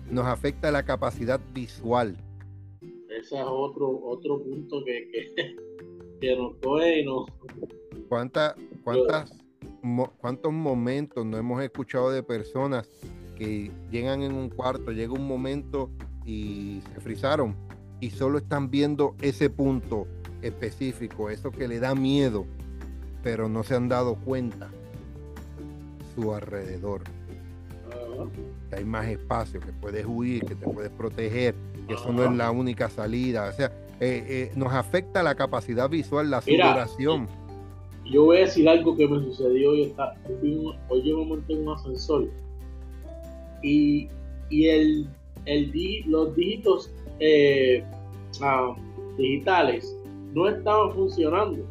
Nos 0.10 0.26
afecta 0.26 0.72
la 0.72 0.84
capacidad 0.84 1.40
visual. 1.54 2.18
Ese 3.10 3.38
es 3.38 3.46
otro, 3.46 4.02
otro 4.04 4.42
punto 4.42 4.84
que, 4.84 5.08
que, 5.12 5.56
nos 6.38 6.56
coge 6.58 7.00
y 7.02 7.06
nos... 7.06 7.26
¿Cuántas, 8.10 8.56
cuántas, 8.84 9.32
¿Cuántos 10.20 10.52
momentos 10.52 11.26
no 11.26 11.38
hemos 11.38 11.62
escuchado 11.64 12.12
de 12.12 12.24
personas 12.24 12.90
que 13.38 13.72
llegan 13.90 14.22
en 14.22 14.34
un 14.34 14.50
cuarto, 14.50 14.92
llega 14.92 15.14
un 15.14 15.28
momento 15.28 15.90
y 16.26 16.82
se 16.94 17.02
frizaron 17.02 17.56
y 18.00 18.10
solo 18.10 18.38
están 18.38 18.70
viendo 18.70 19.16
ese 19.22 19.50
punto 19.50 20.08
específico, 20.42 21.30
eso 21.30 21.52
que 21.52 21.68
le 21.68 21.80
da 21.80 21.96
miedo 21.96 22.46
pero 23.24 23.50
no 23.50 23.64
se 23.64 23.76
han 23.76 23.88
dado 23.88 24.16
cuenta 24.16 24.70
su 26.16 26.34
alrededor. 26.34 27.02
Que 28.70 28.78
hay 28.78 28.86
más 28.86 29.08
espacio, 29.08 29.60
que 29.60 29.72
puedes 29.74 30.06
huir, 30.06 30.46
que 30.46 30.56
te 30.56 30.66
puedes 30.68 30.92
proteger, 30.92 31.56
que 31.88 31.94
eso 31.94 32.12
no 32.12 32.24
es 32.24 32.32
la 32.32 32.52
única 32.52 32.90
salida. 32.90 33.50
O 33.50 33.54
sea, 33.54 33.72
eh, 34.02 34.26
eh, 34.28 34.52
nos 34.56 34.74
afecta 34.74 35.24
la 35.24 35.36
capacidad 35.36 35.90
visual, 35.90 36.30
la 36.30 36.42
sudoración. 36.42 37.28
Yo 38.06 38.26
voy 38.26 38.38
a 38.38 38.40
decir 38.42 38.68
algo 38.68 38.98
que 38.98 39.08
me 39.08 39.20
sucedió 39.20 39.72
hoy. 39.72 39.84
Está, 39.84 40.16
hoy 40.90 41.02
yo 41.04 41.20
me 41.20 41.26
monté 41.26 41.54
en 41.54 41.68
un 41.68 41.74
ascensor 41.76 42.28
y, 43.62 44.10
y 44.50 44.68
el, 44.68 45.08
el, 45.46 45.72
los 46.08 46.36
dígitos 46.36 46.92
eh, 47.20 47.84
ah, 48.42 48.76
digitales 49.18 49.96
no 50.34 50.50
estaban 50.50 50.92
funcionando 50.94 51.64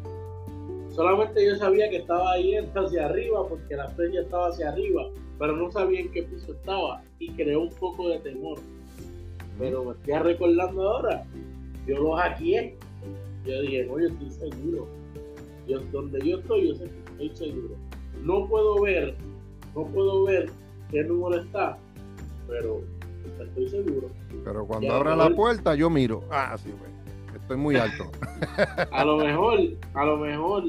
Solamente 0.95 1.45
yo 1.45 1.55
sabía 1.55 1.89
que 1.89 1.97
estaba 1.97 2.33
ahí 2.33 2.53
hacia 2.55 3.05
arriba 3.05 3.47
porque 3.47 3.75
la 3.75 3.89
feria 3.91 4.21
estaba 4.21 4.49
hacia 4.49 4.69
arriba, 4.69 5.09
pero 5.39 5.55
no 5.55 5.71
sabía 5.71 6.01
en 6.01 6.11
qué 6.11 6.23
piso 6.23 6.51
estaba 6.51 7.01
y 7.17 7.31
creó 7.31 7.61
un 7.61 7.69
poco 7.69 8.09
de 8.09 8.19
temor. 8.19 8.59
Pero 9.57 9.85
me 9.85 9.91
estoy 9.91 10.13
recordando 10.15 10.89
ahora, 10.89 11.23
yo 11.87 11.97
lo 11.97 12.15
hackeé. 12.15 12.77
Yo 13.45 13.61
dije, 13.61 13.89
oye, 13.89 14.07
estoy 14.07 14.29
seguro. 14.29 14.87
Yo, 15.67 15.79
donde 15.91 16.19
yo 16.27 16.39
estoy, 16.39 16.67
yo 16.67 16.75
sé 16.75 16.85
que 16.85 17.25
estoy 17.25 17.49
seguro. 17.49 17.75
No 18.23 18.47
puedo 18.47 18.81
ver, 18.81 19.15
no 19.75 19.85
puedo 19.87 20.25
ver 20.25 20.49
qué 20.91 21.03
número 21.03 21.41
está, 21.41 21.77
pero 22.47 22.81
estoy 23.39 23.69
seguro. 23.69 24.09
Pero 24.43 24.67
cuando 24.67 24.93
abra 24.93 25.15
la 25.15 25.29
puerta, 25.29 25.75
yo 25.75 25.89
miro. 25.89 26.23
Ah, 26.29 26.55
sí, 26.57 26.69
güey 26.69 26.91
estoy 27.51 27.57
muy 27.57 27.75
alto. 27.75 28.05
a 28.91 29.05
lo 29.05 29.17
mejor, 29.17 29.59
a 29.93 30.05
lo 30.05 30.17
mejor 30.17 30.63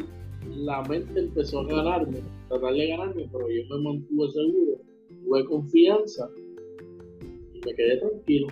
la 0.49 0.83
mente 0.83 1.21
empezó 1.21 1.61
a 1.61 1.67
ganarme, 1.67 2.19
tratar 2.49 2.73
de 2.73 2.89
ganarme, 2.89 3.29
pero 3.31 3.49
yo 3.49 3.63
me 3.71 3.85
mantuve 3.85 4.31
seguro, 4.33 4.81
tuve 5.25 5.45
confianza 5.47 6.29
y 7.55 7.61
me 7.65 7.75
quedé 7.75 7.99
tranquilo. 7.99 8.49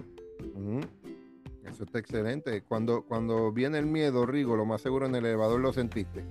Eso 1.80 1.87
está 1.87 1.99
excelente. 1.99 2.62
Cuando, 2.68 3.04
cuando 3.08 3.52
viene 3.52 3.78
el 3.78 3.87
miedo, 3.87 4.26
Rigo, 4.26 4.54
lo 4.54 4.66
más 4.66 4.82
seguro 4.82 5.06
en 5.06 5.14
el 5.14 5.25
elevador 5.25 5.60
lo 5.60 5.72
sentiste. 5.72 6.22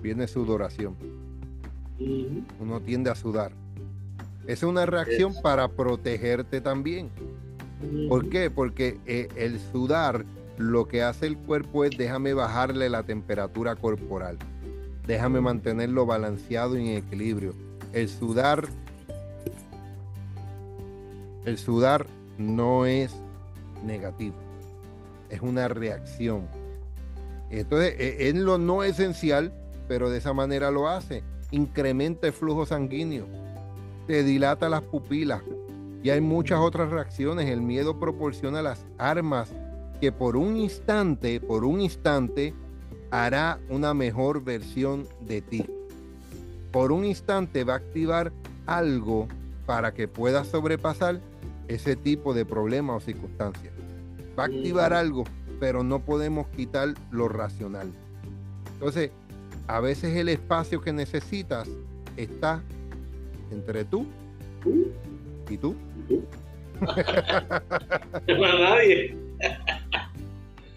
Viene 0.00 0.26
sudoración. 0.26 0.96
Uno 2.58 2.80
tiende 2.80 3.10
a 3.10 3.14
sudar. 3.14 3.52
Es 4.46 4.62
una 4.62 4.86
reacción 4.86 5.34
para 5.42 5.68
protegerte 5.68 6.62
también. 6.62 7.10
¿Por 8.08 8.30
qué? 8.30 8.50
Porque 8.50 8.98
eh, 9.04 9.28
el 9.36 9.60
sudar 9.60 10.24
lo 10.56 10.88
que 10.88 11.02
hace 11.02 11.26
el 11.26 11.36
cuerpo 11.36 11.84
es 11.84 11.90
déjame 11.98 12.32
bajarle 12.32 12.88
la 12.88 13.02
temperatura 13.02 13.76
corporal, 13.76 14.38
déjame 15.06 15.42
mantenerlo 15.42 16.06
balanceado 16.06 16.78
y 16.78 16.88
en 16.88 16.96
equilibrio. 16.96 17.52
El 17.92 18.08
sudar, 18.08 18.66
el 21.44 21.58
sudar 21.58 22.06
no 22.38 22.86
es 22.86 23.14
negativo, 23.84 24.36
es 25.30 25.40
una 25.40 25.68
reacción. 25.68 26.48
Entonces, 27.50 27.94
e, 27.98 28.28
es 28.28 28.34
lo 28.34 28.58
no 28.58 28.82
esencial, 28.82 29.52
pero 29.88 30.10
de 30.10 30.18
esa 30.18 30.32
manera 30.32 30.70
lo 30.70 30.88
hace. 30.88 31.22
Incrementa 31.50 32.26
el 32.26 32.32
flujo 32.32 32.66
sanguíneo, 32.66 33.26
te 34.06 34.22
dilata 34.22 34.68
las 34.68 34.82
pupilas. 34.82 35.42
Y 36.02 36.10
hay 36.10 36.20
muchas 36.20 36.60
otras 36.60 36.90
reacciones. 36.90 37.48
El 37.48 37.60
miedo 37.60 37.98
proporciona 37.98 38.62
las 38.62 38.84
armas 38.98 39.52
que 40.00 40.12
por 40.12 40.36
un 40.36 40.56
instante, 40.56 41.40
por 41.40 41.64
un 41.64 41.80
instante, 41.80 42.54
hará 43.10 43.58
una 43.68 43.94
mejor 43.94 44.44
versión 44.44 45.06
de 45.20 45.40
ti. 45.40 45.64
Por 46.70 46.92
un 46.92 47.04
instante 47.04 47.64
va 47.64 47.74
a 47.74 47.76
activar 47.78 48.32
algo 48.66 49.26
para 49.64 49.94
que 49.94 50.06
puedas 50.06 50.48
sobrepasar 50.48 51.20
ese 51.68 51.96
tipo 51.96 52.34
de 52.34 52.44
problema 52.44 52.94
o 52.94 53.00
circunstancia. 53.00 53.72
Va 54.38 54.44
a 54.44 54.46
activar 54.46 54.92
algo, 54.92 55.24
pero 55.60 55.82
no 55.82 56.04
podemos 56.04 56.48
quitar 56.48 56.94
lo 57.10 57.28
racional. 57.28 57.90
Entonces, 58.74 59.10
a 59.66 59.80
veces 59.80 60.16
el 60.16 60.28
espacio 60.28 60.80
que 60.80 60.92
necesitas 60.92 61.68
está 62.16 62.62
entre 63.50 63.84
tú 63.84 64.06
y 65.48 65.56
tú. 65.56 65.74
Para 68.26 68.58
nadie. 68.58 69.16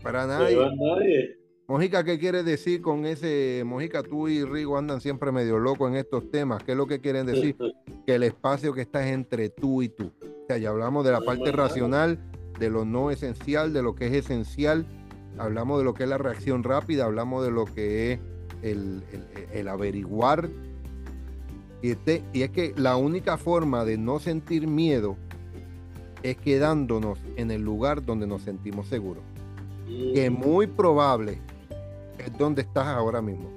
Para 0.01 0.27
nadie. 0.27 1.37
Mojica, 1.67 2.03
¿qué 2.03 2.17
quieres 2.17 2.45
decir 2.45 2.81
con 2.81 3.05
ese? 3.05 3.61
Mojica, 3.63 4.01
tú 4.01 4.27
y 4.27 4.43
Rigo 4.43 4.77
andan 4.77 5.01
siempre 5.01 5.31
medio 5.31 5.59
locos 5.59 5.91
en 5.91 5.97
estos 5.97 6.31
temas. 6.31 6.63
¿Qué 6.63 6.71
es 6.71 6.77
lo 6.77 6.87
que 6.87 6.99
quieren 6.99 7.27
decir? 7.27 7.55
que 8.07 8.15
el 8.15 8.23
espacio 8.23 8.73
que 8.73 8.81
está 8.81 9.05
es 9.05 9.13
entre 9.13 9.49
tú 9.49 9.83
y 9.83 9.89
tú. 9.89 10.11
O 10.21 10.47
sea, 10.47 10.57
ya 10.57 10.69
hablamos 10.69 11.05
de 11.05 11.11
la 11.11 11.21
parte 11.21 11.51
racional, 11.51 12.17
de 12.59 12.69
lo 12.69 12.85
no 12.85 13.11
esencial, 13.11 13.73
de 13.73 13.81
lo 13.81 13.95
que 13.95 14.07
es 14.07 14.13
esencial. 14.13 14.85
Hablamos 15.37 15.79
de 15.79 15.85
lo 15.85 15.93
que 15.93 16.03
es 16.03 16.09
la 16.09 16.17
reacción 16.17 16.63
rápida, 16.63 17.05
hablamos 17.05 17.43
de 17.43 17.51
lo 17.51 17.65
que 17.65 18.13
es 18.13 18.19
el, 18.61 19.67
averiguar. 19.67 20.49
Y, 21.81 21.91
este, 21.91 22.23
y 22.33 22.41
es 22.41 22.51
que 22.51 22.73
la 22.75 22.97
única 22.97 23.37
forma 23.37 23.85
de 23.85 23.97
no 23.97 24.19
sentir 24.19 24.67
miedo 24.67 25.15
es 26.23 26.35
quedándonos 26.37 27.19
en 27.37 27.51
el 27.51 27.61
lugar 27.61 28.05
donde 28.05 28.27
nos 28.27 28.41
sentimos 28.41 28.87
seguros. 28.87 29.23
Que 29.87 30.29
muy 30.29 30.67
probable 30.67 31.39
es 32.17 32.37
donde 32.37 32.61
estás 32.61 32.87
ahora 32.87 33.21
mismo. 33.21 33.49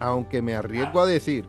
Aunque 0.00 0.42
me 0.42 0.54
arriesgo 0.54 1.00
a 1.00 1.06
decir 1.06 1.44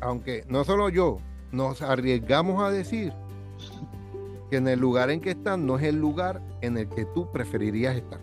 aunque 0.00 0.44
no 0.48 0.64
solo 0.64 0.88
yo, 0.88 1.18
nos 1.52 1.82
arriesgamos 1.82 2.62
a 2.62 2.70
decir 2.70 3.12
que 4.50 4.56
en 4.56 4.68
el 4.68 4.80
lugar 4.80 5.10
en 5.10 5.20
que 5.20 5.30
están 5.30 5.66
no 5.66 5.78
es 5.78 5.84
el 5.84 5.96
lugar 5.96 6.42
en 6.60 6.76
el 6.76 6.88
que 6.88 7.04
tú 7.04 7.30
preferirías 7.30 7.96
estar. 7.96 8.20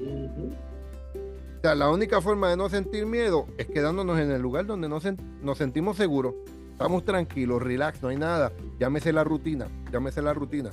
O 0.00 1.60
sea, 1.62 1.74
la 1.74 1.90
única 1.90 2.20
forma 2.20 2.50
de 2.50 2.56
no 2.56 2.68
sentir 2.68 3.06
miedo 3.06 3.46
es 3.56 3.66
quedándonos 3.66 4.18
en 4.18 4.30
el 4.30 4.42
lugar 4.42 4.66
donde 4.66 4.88
nos, 4.88 5.04
nos 5.42 5.58
sentimos 5.58 5.96
seguros. 5.96 6.34
Estamos 6.72 7.04
tranquilos, 7.04 7.62
relax, 7.62 8.02
no 8.02 8.08
hay 8.08 8.16
nada. 8.16 8.52
Llámese 8.78 9.12
la 9.12 9.24
rutina, 9.24 9.68
llámese 9.92 10.20
la 10.20 10.34
rutina. 10.34 10.70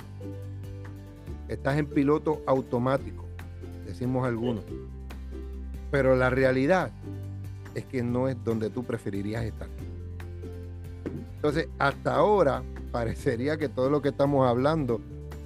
Estás 1.48 1.78
en 1.78 1.86
piloto 1.86 2.42
automático, 2.46 3.24
decimos 3.86 4.26
algunos. 4.26 4.64
Pero 5.90 6.16
la 6.16 6.28
realidad 6.28 6.90
es 7.74 7.84
que 7.84 8.02
no 8.02 8.28
es 8.28 8.42
donde 8.42 8.68
tú 8.68 8.82
preferirías 8.84 9.44
estar. 9.44 9.68
Entonces, 11.42 11.68
hasta 11.80 12.14
ahora 12.14 12.62
parecería 12.92 13.58
que 13.58 13.68
todo 13.68 13.90
lo 13.90 14.00
que 14.00 14.10
estamos 14.10 14.48
hablando 14.48 15.00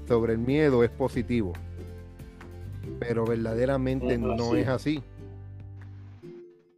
sobre 0.06 0.34
el 0.34 0.38
miedo 0.38 0.84
es 0.84 0.90
positivo. 0.90 1.54
Pero 3.00 3.24
verdaderamente 3.24 4.18
no 4.18 4.54
es 4.56 4.68
así. 4.68 5.02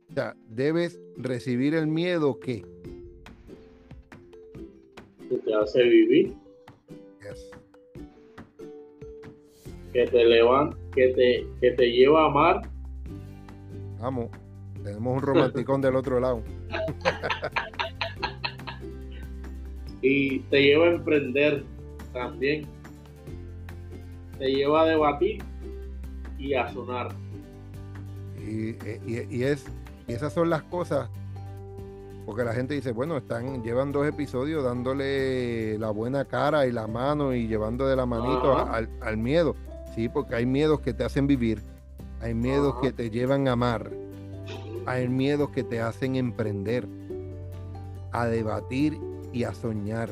O 0.09 0.15
sea, 0.15 0.37
debes 0.49 1.01
recibir 1.17 1.75
el 1.75 1.89
miedo 1.89 2.39
que... 2.39 2.65
Que 5.29 5.37
te 5.37 5.53
hace 5.53 5.83
vivir. 5.83 6.37
Que 9.93 10.07
te 10.07 10.25
levanta, 10.27 10.77
que 10.95 11.09
te, 11.09 11.47
que 11.61 11.73
te 11.73 11.91
lleva 11.91 12.23
a 12.23 12.27
amar. 12.27 12.71
Vamos, 13.99 14.29
tenemos 14.85 15.17
un 15.17 15.23
romanticón 15.23 15.81
del 15.81 15.97
otro 15.97 16.21
lado. 16.21 16.41
y 20.03 20.41
te 20.41 20.63
lleva 20.63 20.87
a 20.87 20.91
emprender 20.91 21.65
también. 22.13 22.67
Te 24.39 24.47
lleva 24.47 24.83
a 24.83 24.87
debatir 24.87 25.43
y 26.39 26.55
a 26.55 26.73
sonar. 26.73 27.09
Y, 28.39 28.77
es, 29.43 29.67
y 30.07 30.13
esas 30.13 30.33
son 30.33 30.49
las 30.49 30.63
cosas, 30.63 31.11
porque 32.25 32.45
la 32.45 32.55
gente 32.55 32.75
dice, 32.75 32.93
bueno, 32.93 33.17
están, 33.17 33.63
llevan 33.63 33.93
dos 33.93 34.07
episodios 34.07 34.65
dándole 34.65 35.79
la 35.79 35.91
buena 35.91 36.25
cara 36.25 36.67
y 36.67 36.73
la 36.73 36.87
mano 36.87 37.35
y 37.35 37.47
llevando 37.47 37.87
de 37.87 37.97
la 37.97 38.07
manito 38.07 38.57
al, 38.57 39.17
miedo. 39.17 39.55
Sí, 39.95 40.09
porque 40.09 40.37
hay 40.37 40.47
miedos 40.47 40.81
que 40.81 40.95
te 40.95 41.05
hacen 41.05 41.27
vivir, 41.27 41.61
hay 42.21 42.35
miedos 42.35 42.77
que 42.81 42.93
te 42.93 43.11
llevan 43.11 43.49
a 43.49 43.53
amar, 43.53 43.91
hay 44.87 45.09
miedos 45.09 45.51
que 45.51 45.65
te 45.65 45.81
hacen 45.81 46.17
emprender, 46.17 46.87
a 48.13 48.27
debatir 48.27 48.99
y 49.33 49.45
a 49.45 49.55
soñar. 49.55 50.11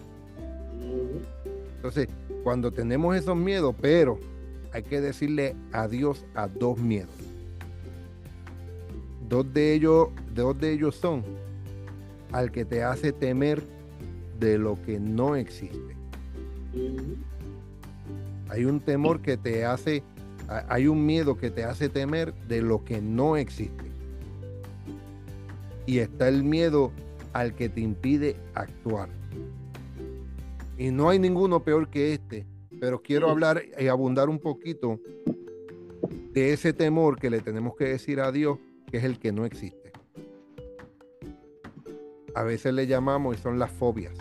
Entonces, 1.76 2.08
cuando 2.42 2.72
tenemos 2.72 3.16
esos 3.16 3.36
miedos, 3.36 3.74
pero 3.80 4.18
hay 4.72 4.82
que 4.82 5.00
decirle 5.00 5.56
adiós 5.72 6.24
a 6.34 6.48
dos 6.48 6.78
miedos. 6.78 7.14
Dos 9.28 9.52
de 9.52 9.74
ellos, 9.74 10.08
dos 10.34 10.58
de 10.58 10.72
ellos 10.72 10.94
son 10.94 11.24
al 12.32 12.52
que 12.52 12.64
te 12.64 12.82
hace 12.82 13.12
temer 13.12 13.62
de 14.38 14.58
lo 14.58 14.80
que 14.82 15.00
no 15.00 15.36
existe. 15.36 15.96
Hay 18.48 18.64
un 18.64 18.80
temor 18.80 19.20
que 19.20 19.36
te 19.36 19.64
hace, 19.64 20.02
hay 20.68 20.86
un 20.86 21.04
miedo 21.04 21.36
que 21.36 21.50
te 21.50 21.64
hace 21.64 21.88
temer 21.88 22.34
de 22.46 22.62
lo 22.62 22.84
que 22.84 23.00
no 23.00 23.36
existe. 23.36 23.84
Y 25.86 25.98
está 25.98 26.28
el 26.28 26.42
miedo 26.42 26.92
al 27.36 27.54
que 27.54 27.68
te 27.68 27.82
impide 27.82 28.34
actuar. 28.54 29.10
Y 30.78 30.90
no 30.90 31.10
hay 31.10 31.18
ninguno 31.18 31.62
peor 31.62 31.90
que 31.90 32.14
este, 32.14 32.46
pero 32.80 33.02
quiero 33.02 33.28
hablar 33.28 33.62
y 33.78 33.88
abundar 33.88 34.30
un 34.30 34.38
poquito 34.38 34.98
de 36.32 36.54
ese 36.54 36.72
temor 36.72 37.18
que 37.18 37.28
le 37.28 37.42
tenemos 37.42 37.76
que 37.76 37.84
decir 37.84 38.20
a 38.20 38.32
Dios, 38.32 38.58
que 38.90 38.96
es 38.96 39.04
el 39.04 39.18
que 39.18 39.32
no 39.32 39.44
existe. 39.44 39.92
A 42.34 42.42
veces 42.42 42.72
le 42.72 42.86
llamamos 42.86 43.36
y 43.36 43.42
son 43.42 43.58
las 43.58 43.70
fobias. 43.70 44.14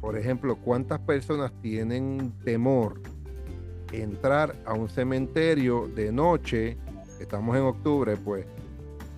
Por 0.00 0.16
ejemplo, 0.16 0.56
¿cuántas 0.56 1.00
personas 1.00 1.52
tienen 1.60 2.32
temor 2.44 3.00
entrar 3.92 4.54
a 4.64 4.74
un 4.74 4.88
cementerio 4.88 5.88
de 5.88 6.12
noche? 6.12 6.76
Estamos 7.20 7.56
en 7.56 7.62
octubre, 7.62 8.16
pues 8.16 8.46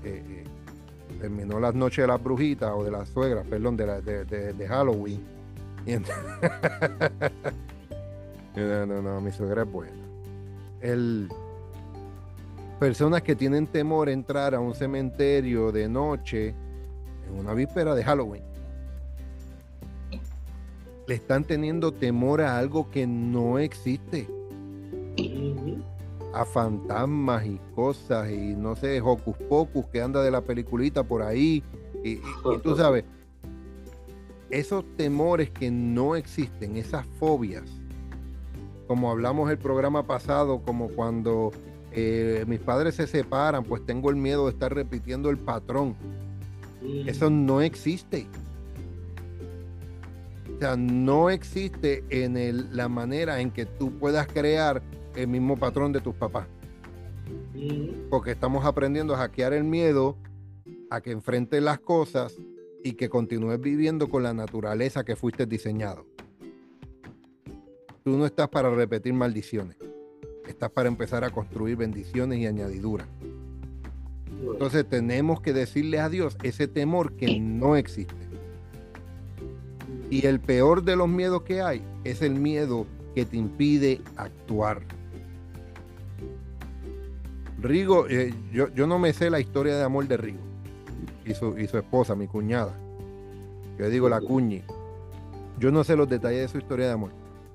eh, 0.05 0.25
eh, 0.27 0.42
terminó 1.23 1.61
las 1.61 1.73
noches 1.73 2.03
de 2.03 2.09
las 2.09 2.21
brujitas 2.21 2.73
o 2.75 2.83
de 2.83 2.91
las 2.91 3.09
suegras, 3.09 3.47
perdón, 3.47 3.77
de, 3.77 4.25
de, 4.25 4.67
Halloween. 4.67 5.23
no, 8.57 8.87
no, 8.87 9.01
no, 9.01 9.21
mi 9.21 9.31
suegra 9.31 9.63
es 9.63 9.71
buena. 9.71 10.03
El, 10.81 11.29
personas 12.81 13.23
que 13.23 13.37
tienen 13.37 13.69
temor 13.69 14.09
a 14.09 14.13
entrar 14.13 14.53
a 14.53 14.59
un 14.59 14.75
cementerio 14.75 15.71
de 15.71 15.89
noche 15.89 16.57
en 17.29 17.39
una 17.39 17.55
víspera 17.55 17.95
de 17.95 18.03
Halloween. 18.03 18.43
Le 21.07 21.15
están 21.15 21.45
teniendo 21.45 21.93
temor 21.93 22.41
a 22.41 22.59
algo 22.59 22.91
que 22.91 23.07
no 23.07 23.61
existe 23.61 24.27
a 26.33 26.45
fantasmas 26.45 27.47
y 27.47 27.61
cosas 27.75 28.31
y 28.31 28.55
no 28.55 28.75
sé, 28.75 29.01
hocus 29.01 29.37
pocus 29.49 29.87
que 29.87 30.01
anda 30.01 30.23
de 30.23 30.31
la 30.31 30.41
peliculita 30.41 31.03
por 31.03 31.23
ahí. 31.23 31.63
Y, 32.03 32.21
tú 32.63 32.75
sabes, 32.77 33.05
esos 34.51 34.85
temores 34.97 35.51
que 35.51 35.71
no 35.71 36.17
existen, 36.17 36.77
esas 36.77 37.07
fobias, 37.19 37.65
como 38.87 39.11
hablamos 39.11 39.51
el 39.51 39.59
programa 39.59 40.07
pasado, 40.07 40.61
como 40.61 40.89
cuando 40.89 41.53
eh, 41.93 42.45
mis 42.47 42.61
padres 42.61 42.95
se 42.95 43.07
separan, 43.07 43.65
pues 43.65 43.85
tengo 43.85 44.11
el 44.11 44.17
miedo 44.17 44.47
de 44.47 44.53
estar 44.53 44.75
repitiendo 44.75 45.31
el 45.31 45.39
patrón. 45.39 45.95
Eso 47.07 47.31
no 47.31 47.61
existe. 47.61 48.27
O 50.57 50.59
sea, 50.59 50.77
no 50.77 51.31
existe 51.31 52.05
en 52.11 52.37
el, 52.37 52.77
la 52.77 52.89
manera 52.89 53.41
en 53.41 53.51
que 53.51 53.67
tú 53.67 53.93
puedas 53.99 54.27
crear 54.27 54.83
el 55.17 55.29
mismo 55.29 55.57
patrón 55.57 55.93
de 55.93 56.01
tus 56.01 56.15
papás. 56.15 56.47
Porque 58.11 58.33
estamos 58.33 58.65
aprendiendo 58.65 59.15
a 59.15 59.19
hackear 59.19 59.53
el 59.53 59.65
miedo, 59.65 60.17
a 60.91 61.01
que 61.01 61.13
enfrentes 61.13 61.63
las 61.63 61.79
cosas 61.81 62.37
y 62.83 62.95
que 62.95 63.09
continúes 63.09 63.61
viviendo 63.61 64.09
con 64.09 64.23
la 64.23 64.35
naturaleza 64.35 65.05
que 65.05 65.17
fuiste 65.17 65.47
diseñado. 65.47 66.07
Tú 68.05 68.17
no 68.17 68.27
estás 68.27 68.49
para 68.49 68.69
repetir 68.75 69.15
maldiciones, 69.15 69.77
estás 70.47 70.71
para 70.71 70.89
empezar 70.89 71.25
a 71.25 71.31
construir 71.31 71.77
bendiciones 71.77 72.39
y 72.41 72.47
añadiduras. 72.47 73.07
Entonces 74.41 74.85
tenemos 74.89 75.41
que 75.41 75.53
decirle 75.53 76.01
a 76.01 76.09
Dios 76.09 76.37
ese 76.43 76.67
temor 76.67 77.15
que 77.15 77.39
no 77.39 77.77
existe. 77.77 78.15
Y 80.11 80.27
el 80.27 80.41
peor 80.41 80.83
de 80.83 80.97
los 80.97 81.09
miedos 81.09 81.43
que 81.43 81.63
hay 81.63 81.83
es 82.05 82.23
el 82.23 82.35
miedo 82.35 82.87
que 83.15 83.25
te 83.25 83.37
impide 83.37 84.01
actuar. 84.17 84.83
Rigo, 87.63 88.09
eh, 88.09 88.35
yo, 88.53 88.69
yo 88.75 88.89
no 88.89 88.99
me 88.99 89.13
sé 89.13 89.31
la 89.31 89.39
historia 89.39 89.77
de 89.77 89.85
amor 89.85 90.09
de 90.09 90.17
Rigo 90.17 90.41
y 91.25 91.33
su, 91.35 91.57
y 91.57 91.69
su 91.69 91.79
esposa, 91.79 92.17
mi 92.17 92.27
cuñada. 92.27 92.75
Yo 93.79 93.89
digo 93.89 94.09
la 94.09 94.21
cuñi. 94.21 94.63
Yo 95.59 95.71
no 95.71 95.85
sé 95.85 95.95
los 95.95 96.09
detalles 96.09 96.41
de 96.41 96.49
su 96.49 96.59
historia 96.59 96.87
de 96.87 96.93
amor. 96.93 97.11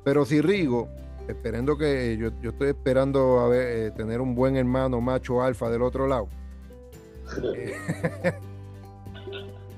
Pero 0.06 0.24
si 0.26 0.40
Rigo, 0.40 0.88
esperando 1.28 1.78
que 1.78 2.16
yo, 2.18 2.32
yo 2.42 2.52
estoy 2.52 2.70
esperando 2.70 3.42
a 3.42 3.50
ver, 3.50 3.68
eh, 3.68 3.92
tener 3.92 4.22
un 4.22 4.34
buen 4.34 4.56
hermano 4.56 5.02
macho 5.02 5.42
alfa 5.42 5.70
del 5.70 5.82
otro 5.82 6.08
lado. 6.08 6.30
Eh, 7.54 7.76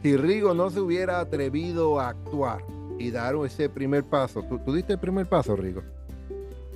si 0.03 0.15
Rigo 0.15 0.53
no 0.53 0.69
se 0.69 0.79
hubiera 0.79 1.19
atrevido 1.19 1.99
a 1.99 2.09
actuar 2.09 2.63
y 2.99 3.09
dar 3.09 3.35
ese 3.45 3.67
primer 3.67 4.03
paso, 4.03 4.43
¿tú, 4.43 4.59
tú 4.59 4.73
diste 4.73 4.93
el 4.93 4.99
primer 4.99 5.25
paso, 5.25 5.55
Rigo? 5.55 5.81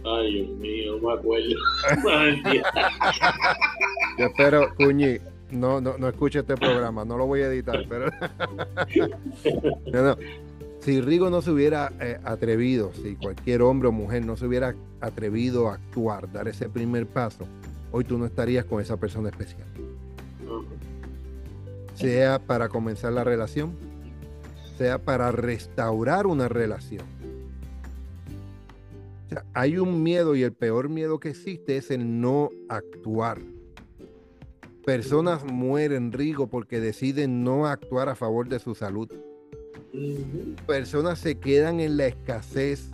Ay, 0.05 0.33
Dios 0.33 0.49
mío, 0.57 0.97
no 1.01 1.07
me 1.07 1.13
acuerdo. 1.13 1.47
Yo 4.17 4.25
espero, 4.25 4.75
Cuñi, 4.75 5.17
no, 5.51 5.79
no, 5.79 5.97
no 5.97 6.09
escuche 6.09 6.39
este 6.39 6.55
programa, 6.55 7.05
no 7.05 7.17
lo 7.17 7.25
voy 7.25 7.39
a 7.41 7.47
editar, 7.47 7.85
pero. 7.87 8.11
Si 10.83 10.99
Rigo 10.99 11.29
no 11.29 11.41
se 11.41 11.49
hubiera 11.49 11.93
eh, 12.01 12.19
atrevido, 12.25 12.91
si 12.91 13.15
cualquier 13.15 13.61
hombre 13.61 13.87
o 13.87 13.93
mujer 13.93 14.25
no 14.25 14.35
se 14.35 14.45
hubiera 14.45 14.75
atrevido 14.99 15.69
a 15.69 15.75
actuar, 15.75 16.29
dar 16.29 16.49
ese 16.49 16.67
primer 16.67 17.07
paso, 17.07 17.47
hoy 17.93 18.03
tú 18.03 18.17
no 18.17 18.25
estarías 18.25 18.65
con 18.65 18.81
esa 18.81 18.97
persona 18.97 19.29
especial. 19.29 19.65
Sea 21.95 22.39
para 22.39 22.67
comenzar 22.67 23.13
la 23.13 23.23
relación, 23.23 23.71
sea 24.77 24.97
para 24.97 25.31
restaurar 25.31 26.27
una 26.27 26.49
relación 26.49 27.05
hay 29.53 29.77
un 29.77 30.03
miedo 30.03 30.35
y 30.35 30.43
el 30.43 30.53
peor 30.53 30.89
miedo 30.89 31.19
que 31.19 31.29
existe 31.29 31.77
es 31.77 31.91
el 31.91 32.21
no 32.21 32.49
actuar. 32.69 33.39
Personas 34.85 35.45
mueren, 35.45 36.11
Rigo, 36.11 36.47
porque 36.47 36.79
deciden 36.79 37.43
no 37.43 37.67
actuar 37.67 38.09
a 38.09 38.15
favor 38.15 38.49
de 38.49 38.59
su 38.59 38.75
salud. 38.75 39.09
Personas 40.67 41.19
se 41.19 41.35
quedan 41.35 41.79
en 41.79 41.97
la 41.97 42.07
escasez 42.07 42.89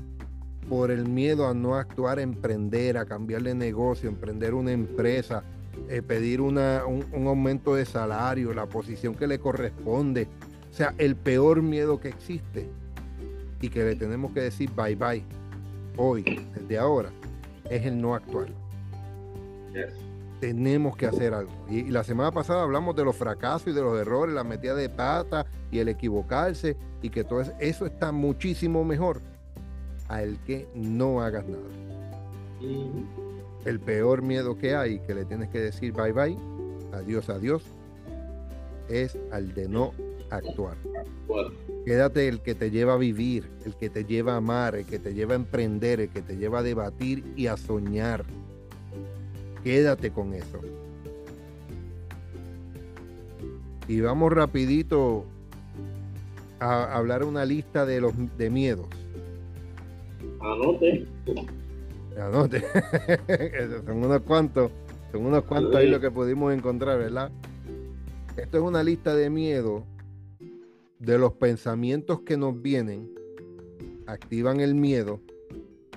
por 0.68 0.92
el 0.92 1.08
miedo 1.08 1.48
a 1.48 1.54
no 1.54 1.76
actuar, 1.76 2.20
emprender, 2.20 2.98
a 2.98 3.06
cambiar 3.06 3.42
de 3.42 3.56
negocio, 3.56 4.08
emprender 4.08 4.54
una 4.54 4.72
empresa, 4.72 5.44
eh, 5.88 6.04
pedir 6.04 6.42
una, 6.42 6.86
un, 6.86 7.06
un, 7.12 7.28
aumento 7.28 7.74
de 7.74 7.86
salario, 7.86 8.54
la 8.54 8.68
posición 8.68 9.16
que 9.16 9.26
le 9.26 9.40
corresponde. 9.40 10.28
O 10.70 10.74
sea, 10.74 10.94
el 11.00 11.16
peor 11.16 11.64
miedo 11.64 12.00
que 12.00 12.10
existe 12.10 12.70
y 13.62 13.70
que 13.70 13.84
le 13.84 13.96
tenemos 13.96 14.32
que 14.32 14.42
decir 14.42 14.70
bye 14.76 14.96
bye 14.96 15.39
hoy, 16.00 16.24
desde 16.56 16.78
ahora, 16.78 17.10
es 17.70 17.86
el 17.86 18.02
no 18.02 18.16
actuar. 18.16 18.48
Tenemos 20.40 20.96
que 20.96 21.06
hacer 21.06 21.34
algo. 21.34 21.52
Y, 21.70 21.80
y, 21.80 21.90
la 21.90 22.04
semana 22.04 22.32
pasada 22.32 22.64
hablamos 22.64 22.96
de 22.96 23.04
los 23.04 23.16
fracasos 23.16 23.68
y 23.68 23.72
de 23.74 23.82
los 23.82 24.00
errores, 24.00 24.34
la 24.34 24.46
metida 24.46 24.74
de 24.74 24.90
pata 24.90 25.46
y 25.70 25.80
el 25.80 25.90
equivocarse 25.90 26.78
y 27.02 27.10
que 27.10 27.24
todo 27.24 27.42
eso, 27.42 27.52
eso 27.60 27.86
está 27.86 28.12
muchísimo 28.12 28.84
mejor 28.86 29.22
al 30.08 30.42
que 30.46 30.68
no 30.74 31.22
hagas 31.22 31.46
nada. 31.46 31.64
El 33.66 33.80
peor 33.80 34.22
miedo 34.22 34.58
que 34.58 34.76
hay, 34.76 35.00
que 35.00 35.14
le 35.14 35.26
tienes 35.26 35.50
que 35.50 35.60
decir 35.60 35.94
bye 35.94 36.14
bye, 36.14 36.38
adiós, 36.94 37.30
adiós, 37.30 37.64
es 38.88 39.18
al 39.32 39.54
de 39.54 39.68
no 39.68 39.94
actuar. 40.30 40.78
Quédate 41.90 42.28
el 42.28 42.42
que 42.42 42.54
te 42.54 42.70
lleva 42.70 42.94
a 42.94 42.98
vivir, 42.98 43.50
el 43.66 43.76
que 43.76 43.90
te 43.90 44.06
lleva 44.06 44.34
a 44.34 44.38
amar, 44.38 44.76
el 44.76 44.86
que 44.86 45.00
te 45.00 45.16
lleva 45.16 45.34
a 45.34 45.38
emprender, 45.38 46.00
el 46.00 46.10
que 46.10 46.22
te 46.22 46.38
lleva 46.38 46.60
a 46.60 46.62
debatir 46.62 47.24
y 47.36 47.48
a 47.48 47.58
soñar. 47.58 48.26
Quédate 49.64 50.12
con 50.12 50.36
eso. 50.36 50.60
Y 53.88 54.02
vamos 54.02 54.32
rapidito 54.32 55.26
a 56.60 56.96
hablar 56.96 57.24
una 57.24 57.44
lista 57.44 57.88
de 57.88 58.02
los 58.02 58.14
de 58.38 58.52
miedos. 58.52 58.86
Anote. 60.42 61.08
Anote. 62.22 62.66
son 63.88 64.04
unos 64.04 64.22
cuantos, 64.22 64.70
son 65.12 65.26
unos 65.26 65.44
cuantos 65.44 65.76
ahí 65.76 65.90
lo 65.90 66.00
que 66.00 66.12
pudimos 66.12 66.54
encontrar, 66.54 67.00
¿verdad? 67.00 67.32
Esto 68.38 68.58
es 68.58 68.64
una 68.64 68.84
lista 68.84 69.16
de 69.16 69.32
miedo 69.32 69.86
de 71.00 71.18
los 71.18 71.34
pensamientos 71.34 72.22
que 72.22 72.38
nos 72.38 72.62
vienen, 72.62 73.10
activan 74.06 74.60
el 74.60 74.76
miedo 74.76 75.22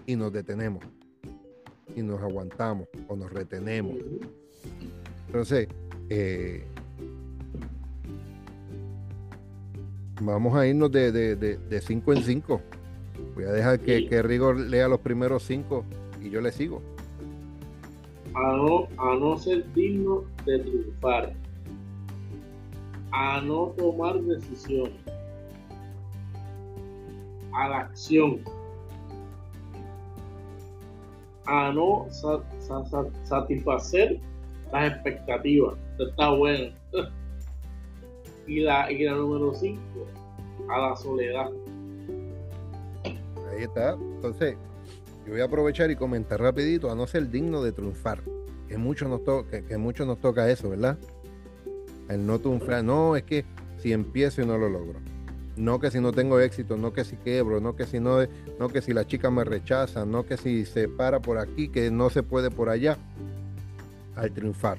y 0.07 0.17
nos 0.17 0.33
detenemos. 0.33 0.85
Y 1.95 2.03
nos 2.03 2.21
aguantamos 2.23 2.89
o 3.09 3.17
nos 3.17 3.31
retenemos. 3.33 3.97
Entonces, 5.27 5.69
eh, 6.09 6.65
vamos 10.23 10.55
a 10.55 10.67
irnos 10.67 10.91
de, 10.91 11.13
de, 11.13 11.37
de, 11.37 11.57
de 11.59 11.81
cinco 11.81 12.13
en 12.13 12.23
cinco. 12.23 12.63
Voy 13.35 13.45
a 13.45 13.53
dejar 13.53 13.81
que, 13.81 14.09
que 14.09 14.23
Rigor 14.23 14.59
lea 14.59 14.89
los 14.89 15.01
primeros 15.01 15.43
cinco 15.43 15.85
y 16.23 16.31
yo 16.31 16.41
le 16.41 16.53
sigo. 16.53 16.81
A 18.35 18.57
no, 18.57 18.89
a 18.97 19.17
no 19.17 19.37
ser 19.37 19.71
digno 19.75 20.25
de 20.47 20.59
triunfar. 20.61 21.35
A 23.13 23.41
no 23.43 23.75
tomar 23.77 24.21
decisiones. 24.23 24.95
A 27.53 27.69
la 27.69 27.79
acción. 27.81 28.41
A 31.47 31.73
no 31.73 32.07
sa 32.09 32.41
sa 32.59 32.85
sa 32.87 33.05
satisfacer 33.25 34.19
las 34.73 34.93
expectativas. 34.93 35.75
Está 35.99 36.31
bueno. 36.31 36.75
y, 38.47 38.61
la, 38.61 38.91
y 38.91 39.05
la 39.05 39.13
número 39.13 39.53
cinco. 39.55 40.07
A 40.71 40.79
la 40.79 40.97
soledad. 40.97 41.51
Ahí 43.05 43.65
está. 43.65 43.93
Entonces, 43.93 44.57
yo 45.27 45.33
voy 45.33 45.43
a 45.43 45.45
aprovechar 45.45 45.91
y 45.91 45.97
comentar 45.97 46.41
rapidito 46.41 46.91
a 46.91 46.95
no 46.95 47.07
ser 47.07 47.29
digno 47.29 47.63
de 47.63 47.73
triunfar. 47.73 48.23
Que 48.69 48.79
mucho 48.79 49.07
nos, 49.07 49.23
to 49.23 49.47
que, 49.47 49.65
que 49.67 49.77
mucho 49.77 50.07
nos 50.07 50.19
toca 50.19 50.51
eso, 50.51 50.71
¿verdad? 50.71 50.97
El 52.09 52.27
no 52.27 52.39
triunfar. 52.39 52.85
No, 52.85 53.17
es 53.17 53.23
que 53.23 53.45
si 53.79 53.93
empiezo 53.93 54.43
y 54.43 54.47
no 54.47 54.59
lo 54.59 54.69
logro. 54.69 55.01
No 55.57 55.81
que 55.81 55.91
si 55.91 56.01
no 56.01 56.13
tengo 56.13 56.41
éxito, 56.41 56.77
no 56.77 56.93
que 56.93 57.05
si 57.05 57.17
quebro, 57.17 57.61
no 57.61 57.77
que 57.77 57.87
si 57.87 58.01
no, 58.01 58.19
no 58.59 58.69
que 58.69 58.81
si 58.81 58.95
la 58.95 59.07
chica 59.07 59.31
me 59.31 59.45
rechaza, 59.45 60.07
no 60.07 60.25
que 60.25 60.37
si 60.37 60.65
se 60.65 60.89
para 60.89 61.21
por 61.21 61.39
aquí, 61.39 61.69
que 61.69 61.91
no 61.91 62.09
se 62.09 62.23
puede 62.23 62.51
por 62.51 62.69
allá. 62.69 62.97
Al 64.17 64.33
triunfar. 64.33 64.79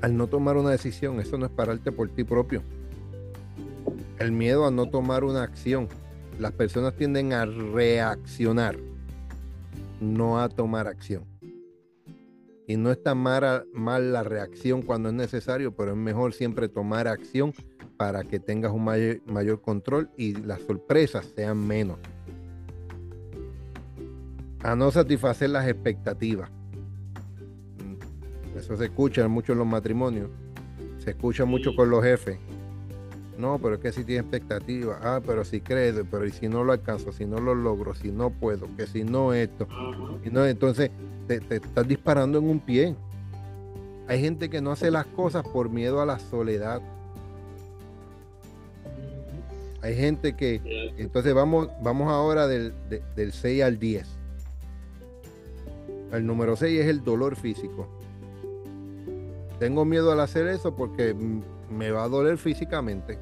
Al 0.00 0.16
no 0.16 0.26
tomar 0.26 0.56
una 0.56 0.70
decisión, 0.70 1.20
eso 1.20 1.38
no 1.38 1.46
es 1.46 1.52
pararte 1.52 1.92
por 1.92 2.08
ti 2.08 2.24
propio. 2.24 2.62
El 4.18 4.32
miedo 4.32 4.66
a 4.66 4.70
no 4.70 4.86
tomar 4.86 5.24
una 5.24 5.42
acción 5.42 5.88
las 6.38 6.52
personas 6.52 6.94
tienden 6.96 7.32
a 7.32 7.44
reaccionar, 7.44 8.76
no 10.00 10.40
a 10.40 10.48
tomar 10.48 10.86
acción. 10.86 11.31
Y 12.66 12.76
no 12.76 12.90
está 12.90 13.14
mal, 13.14 13.66
mal, 13.72 14.12
la 14.12 14.22
reacción 14.22 14.82
cuando 14.82 15.08
es 15.08 15.14
necesario, 15.14 15.74
pero 15.74 15.92
es 15.92 15.96
mejor 15.96 16.32
siempre 16.32 16.68
tomar 16.68 17.08
acción 17.08 17.52
para 17.96 18.22
que 18.22 18.38
tengas 18.38 18.72
un 18.72 18.84
mayor, 18.84 19.20
mayor 19.26 19.60
control 19.60 20.10
y 20.16 20.34
las 20.34 20.60
sorpresas 20.62 21.26
sean 21.34 21.66
menos. 21.66 21.98
A 24.62 24.76
no 24.76 24.90
satisfacer 24.90 25.50
las 25.50 25.66
expectativas. 25.66 26.50
Eso 28.56 28.76
se 28.76 28.84
escucha 28.84 29.26
mucho 29.26 29.52
en 29.52 29.58
los 29.58 29.66
matrimonios. 29.66 30.30
Se 30.98 31.10
escucha 31.10 31.44
mucho 31.44 31.74
con 31.74 31.90
los 31.90 32.04
jefes 32.04 32.38
no, 33.38 33.58
pero 33.58 33.74
es 33.74 33.80
que 33.80 33.92
si 33.92 34.04
tiene 34.04 34.20
expectativa. 34.20 34.98
Ah, 35.02 35.20
pero 35.24 35.44
si 35.44 35.60
crees, 35.60 35.96
pero 36.10 36.26
y 36.26 36.32
si 36.32 36.48
no 36.48 36.64
lo 36.64 36.72
alcanzo, 36.72 37.12
si 37.12 37.24
no 37.24 37.38
lo 37.38 37.54
logro, 37.54 37.94
si 37.94 38.10
no 38.10 38.30
puedo, 38.30 38.68
que 38.76 38.86
si 38.86 39.04
no 39.04 39.32
esto. 39.32 39.66
Y 40.24 40.30
no, 40.30 40.46
entonces 40.46 40.90
te, 41.26 41.40
te, 41.40 41.56
estás 41.56 41.88
disparando 41.88 42.38
en 42.38 42.44
un 42.44 42.60
pie. 42.60 42.94
Hay 44.08 44.20
gente 44.20 44.50
que 44.50 44.60
no 44.60 44.72
hace 44.72 44.90
las 44.90 45.06
cosas 45.06 45.46
por 45.46 45.70
miedo 45.70 46.00
a 46.00 46.06
la 46.06 46.18
soledad. 46.18 46.82
Hay 49.80 49.96
gente 49.96 50.34
que. 50.34 50.92
Entonces 50.98 51.32
vamos, 51.34 51.68
vamos 51.82 52.12
ahora 52.12 52.46
del, 52.46 52.74
de, 52.88 53.02
del 53.16 53.32
6 53.32 53.62
al 53.62 53.78
10. 53.78 54.06
El 56.12 56.26
número 56.26 56.56
6 56.56 56.80
es 56.80 56.86
el 56.88 57.02
dolor 57.02 57.36
físico. 57.36 57.88
Tengo 59.58 59.84
miedo 59.84 60.12
al 60.12 60.20
hacer 60.20 60.48
eso 60.48 60.76
porque 60.76 61.14
me 61.72 61.90
va 61.90 62.04
a 62.04 62.08
doler 62.08 62.38
físicamente. 62.38 63.18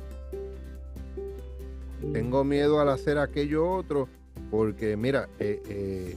Tengo 2.13 2.45
miedo 2.45 2.81
al 2.81 2.89
hacer 2.89 3.19
aquello 3.19 3.71
otro 3.71 4.09
porque, 4.51 4.97
mira, 4.97 5.29
eh, 5.39 5.63
eh, 5.69 6.17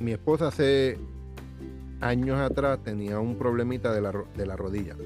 mi 0.00 0.12
esposa 0.12 0.48
hace 0.48 0.98
años 2.00 2.38
atrás 2.38 2.78
tenía 2.82 3.18
un 3.18 3.36
problemita 3.36 3.92
de 3.92 4.00
la, 4.00 4.12
de 4.36 4.46
la 4.46 4.56
rodilla 4.56 4.96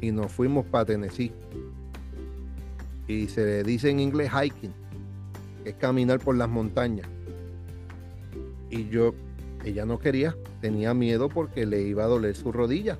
y 0.00 0.12
nos 0.12 0.30
fuimos 0.32 0.64
para 0.66 0.86
Tennessee. 0.86 1.32
Y 3.06 3.26
se 3.28 3.44
le 3.44 3.64
dice 3.64 3.90
en 3.90 4.00
inglés 4.00 4.30
hiking, 4.30 4.72
que 5.62 5.70
es 5.70 5.76
caminar 5.76 6.20
por 6.20 6.36
las 6.36 6.48
montañas. 6.48 7.08
Y 8.70 8.88
yo, 8.88 9.14
ella 9.64 9.84
no 9.84 9.98
quería, 9.98 10.36
tenía 10.60 10.94
miedo 10.94 11.28
porque 11.28 11.66
le 11.66 11.82
iba 11.82 12.04
a 12.04 12.06
doler 12.06 12.34
su 12.34 12.50
rodilla 12.52 12.96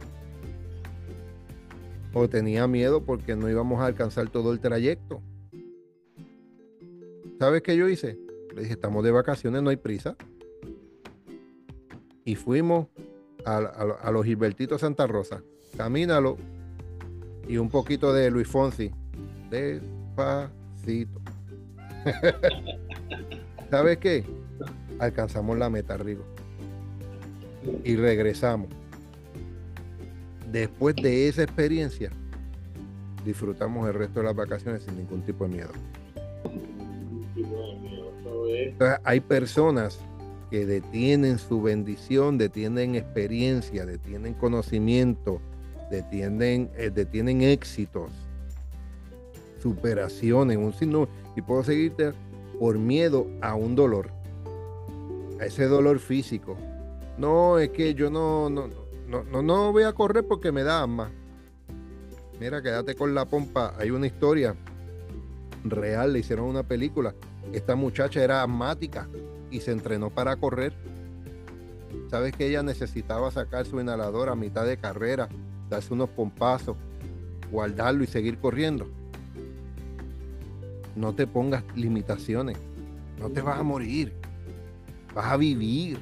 o 2.14 2.28
tenía 2.28 2.66
miedo 2.66 3.04
porque 3.04 3.34
no 3.34 3.50
íbamos 3.50 3.80
a 3.80 3.86
alcanzar 3.86 4.30
todo 4.30 4.52
el 4.52 4.60
trayecto. 4.60 5.20
¿Sabes 7.38 7.62
qué 7.62 7.76
yo 7.76 7.88
hice? 7.88 8.16
Le 8.54 8.62
dije, 8.62 8.74
estamos 8.74 9.02
de 9.04 9.10
vacaciones, 9.10 9.62
no 9.62 9.70
hay 9.70 9.76
prisa. 9.76 10.16
Y 12.24 12.36
fuimos 12.36 12.86
a, 13.44 14.10
los 14.12 14.24
Gilbertitos 14.24 14.80
Santa 14.80 15.06
Rosa. 15.06 15.42
Camínalo. 15.76 16.38
Y 17.48 17.58
un 17.58 17.68
poquito 17.68 18.12
de 18.12 18.30
Luis 18.30 18.48
Fonsi. 18.48 18.90
Despacito. 19.50 21.20
¿Sabes 23.70 23.98
qué? 23.98 24.24
Alcanzamos 25.00 25.58
la 25.58 25.68
meta, 25.68 25.96
Rigo. 25.96 26.24
Y 27.82 27.96
regresamos 27.96 28.68
después 30.60 30.94
de 30.94 31.28
esa 31.28 31.42
experiencia, 31.42 32.10
disfrutamos 33.24 33.88
el 33.88 33.94
resto 33.94 34.20
de 34.20 34.26
las 34.26 34.36
vacaciones 34.36 34.84
sin 34.84 34.96
ningún 34.96 35.22
tipo 35.22 35.48
de 35.48 35.50
miedo. 35.50 35.72
Hay 39.02 39.20
personas 39.20 39.98
que 40.50 40.64
detienen 40.64 41.38
su 41.38 41.60
bendición, 41.60 42.38
detienen 42.38 42.94
experiencia, 42.94 43.84
detienen 43.84 44.34
conocimiento, 44.34 45.40
detienen, 45.90 46.70
eh, 46.76 46.90
detienen 46.90 47.42
éxitos, 47.42 48.12
superaciones, 49.60 50.56
un 50.56 50.72
signo, 50.72 51.08
y 51.34 51.42
puedo 51.42 51.64
seguirte 51.64 52.12
por 52.60 52.78
miedo 52.78 53.26
a 53.40 53.56
un 53.56 53.74
dolor, 53.74 54.10
a 55.40 55.46
ese 55.46 55.66
dolor 55.66 55.98
físico. 55.98 56.56
No, 57.18 57.58
es 57.58 57.70
que 57.70 57.94
yo 57.94 58.08
no, 58.08 58.48
no, 58.48 58.68
no, 58.68 58.83
no, 59.22 59.42
no 59.42 59.72
voy 59.72 59.84
a 59.84 59.92
correr 59.92 60.26
porque 60.26 60.50
me 60.50 60.64
da 60.64 60.82
asma. 60.82 61.10
Mira, 62.40 62.60
quédate 62.62 62.94
con 62.94 63.14
la 63.14 63.26
pompa. 63.26 63.74
Hay 63.78 63.90
una 63.90 64.06
historia 64.06 64.56
real, 65.64 66.12
le 66.12 66.18
hicieron 66.18 66.46
una 66.46 66.62
película. 66.64 67.14
Esta 67.52 67.76
muchacha 67.76 68.22
era 68.22 68.42
asmática 68.42 69.08
y 69.50 69.60
se 69.60 69.70
entrenó 69.70 70.10
para 70.10 70.36
correr. 70.36 70.74
Sabes 72.10 72.32
que 72.32 72.46
ella 72.46 72.62
necesitaba 72.62 73.30
sacar 73.30 73.66
su 73.66 73.80
inhalador 73.80 74.28
a 74.28 74.34
mitad 74.34 74.66
de 74.66 74.76
carrera, 74.76 75.28
darse 75.70 75.94
unos 75.94 76.08
pompazos, 76.10 76.76
guardarlo 77.50 78.04
y 78.04 78.06
seguir 78.06 78.38
corriendo. 78.38 78.88
No 80.96 81.14
te 81.14 81.26
pongas 81.26 81.64
limitaciones. 81.74 82.58
No 83.18 83.30
te 83.30 83.40
vas 83.40 83.58
a 83.58 83.62
morir. 83.62 84.12
Vas 85.14 85.26
a 85.26 85.36
vivir. 85.36 85.98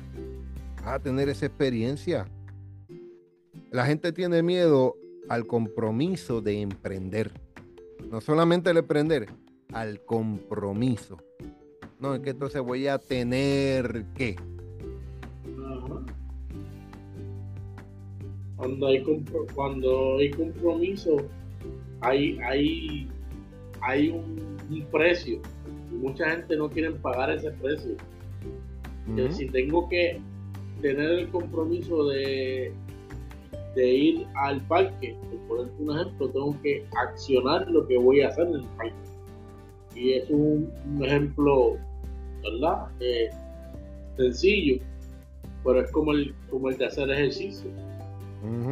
Vas 0.85 0.95
a 0.95 0.99
tener 0.99 1.29
esa 1.29 1.47
experiencia. 1.47 2.27
La 3.73 3.87
gente 3.87 4.13
tiene 4.13 4.43
miedo 4.43 4.97
al 5.31 5.47
compromiso 5.47 6.43
de 6.43 6.61
emprender. 6.61 7.33
No 8.11 8.21
solamente 8.21 8.71
el 8.71 8.77
emprender, 8.77 9.29
al 9.73 10.05
compromiso. 10.05 11.17
No, 11.99 12.15
es 12.15 12.21
que 12.21 12.31
entonces 12.31 12.61
voy 12.61 12.87
a 12.87 12.99
tener 12.99 14.05
que. 14.15 14.37
Cuando 18.57 18.87
hay, 18.89 19.03
cuando 19.55 20.19
hay 20.19 20.31
compromiso, 20.33 21.17
hay, 22.03 22.39
hay, 22.41 23.09
hay 23.81 24.11
un, 24.11 24.87
precio. 24.91 25.41
Y 25.91 25.95
mucha 25.95 26.31
gente 26.31 26.57
no 26.57 26.69
quiere 26.69 26.91
pagar 26.91 27.31
ese 27.31 27.51
precio. 27.53 27.97
Si 29.31 29.47
tengo 29.47 29.89
que 29.89 30.21
tener 30.83 31.11
el 31.11 31.29
compromiso 31.31 32.09
de, 32.09 32.73
de 33.75 33.95
ir 33.95 34.27
al 34.35 34.61
parque, 34.63 35.17
por 35.49 35.61
un 35.79 35.99
ejemplo, 35.99 36.29
tengo 36.29 36.57
que 36.63 36.85
accionar 36.97 37.71
lo 37.71 37.87
que 37.87 37.97
voy 37.97 38.21
a 38.21 38.29
hacer 38.29 38.47
en 38.49 38.55
el 38.55 38.65
parque. 38.77 38.95
Y 39.95 40.13
es 40.13 40.31
un, 40.31 40.71
ejemplo, 41.03 41.77
¿verdad? 42.43 42.89
Eh, 43.01 43.31
sencillo, 44.17 44.83
pero 45.65 45.81
es 45.81 45.91
como 45.91 46.13
el, 46.13 46.35
como 46.51 46.69
el 46.69 46.77
de 46.77 46.87
hacer 46.87 47.11
ejercicio. 47.11 47.71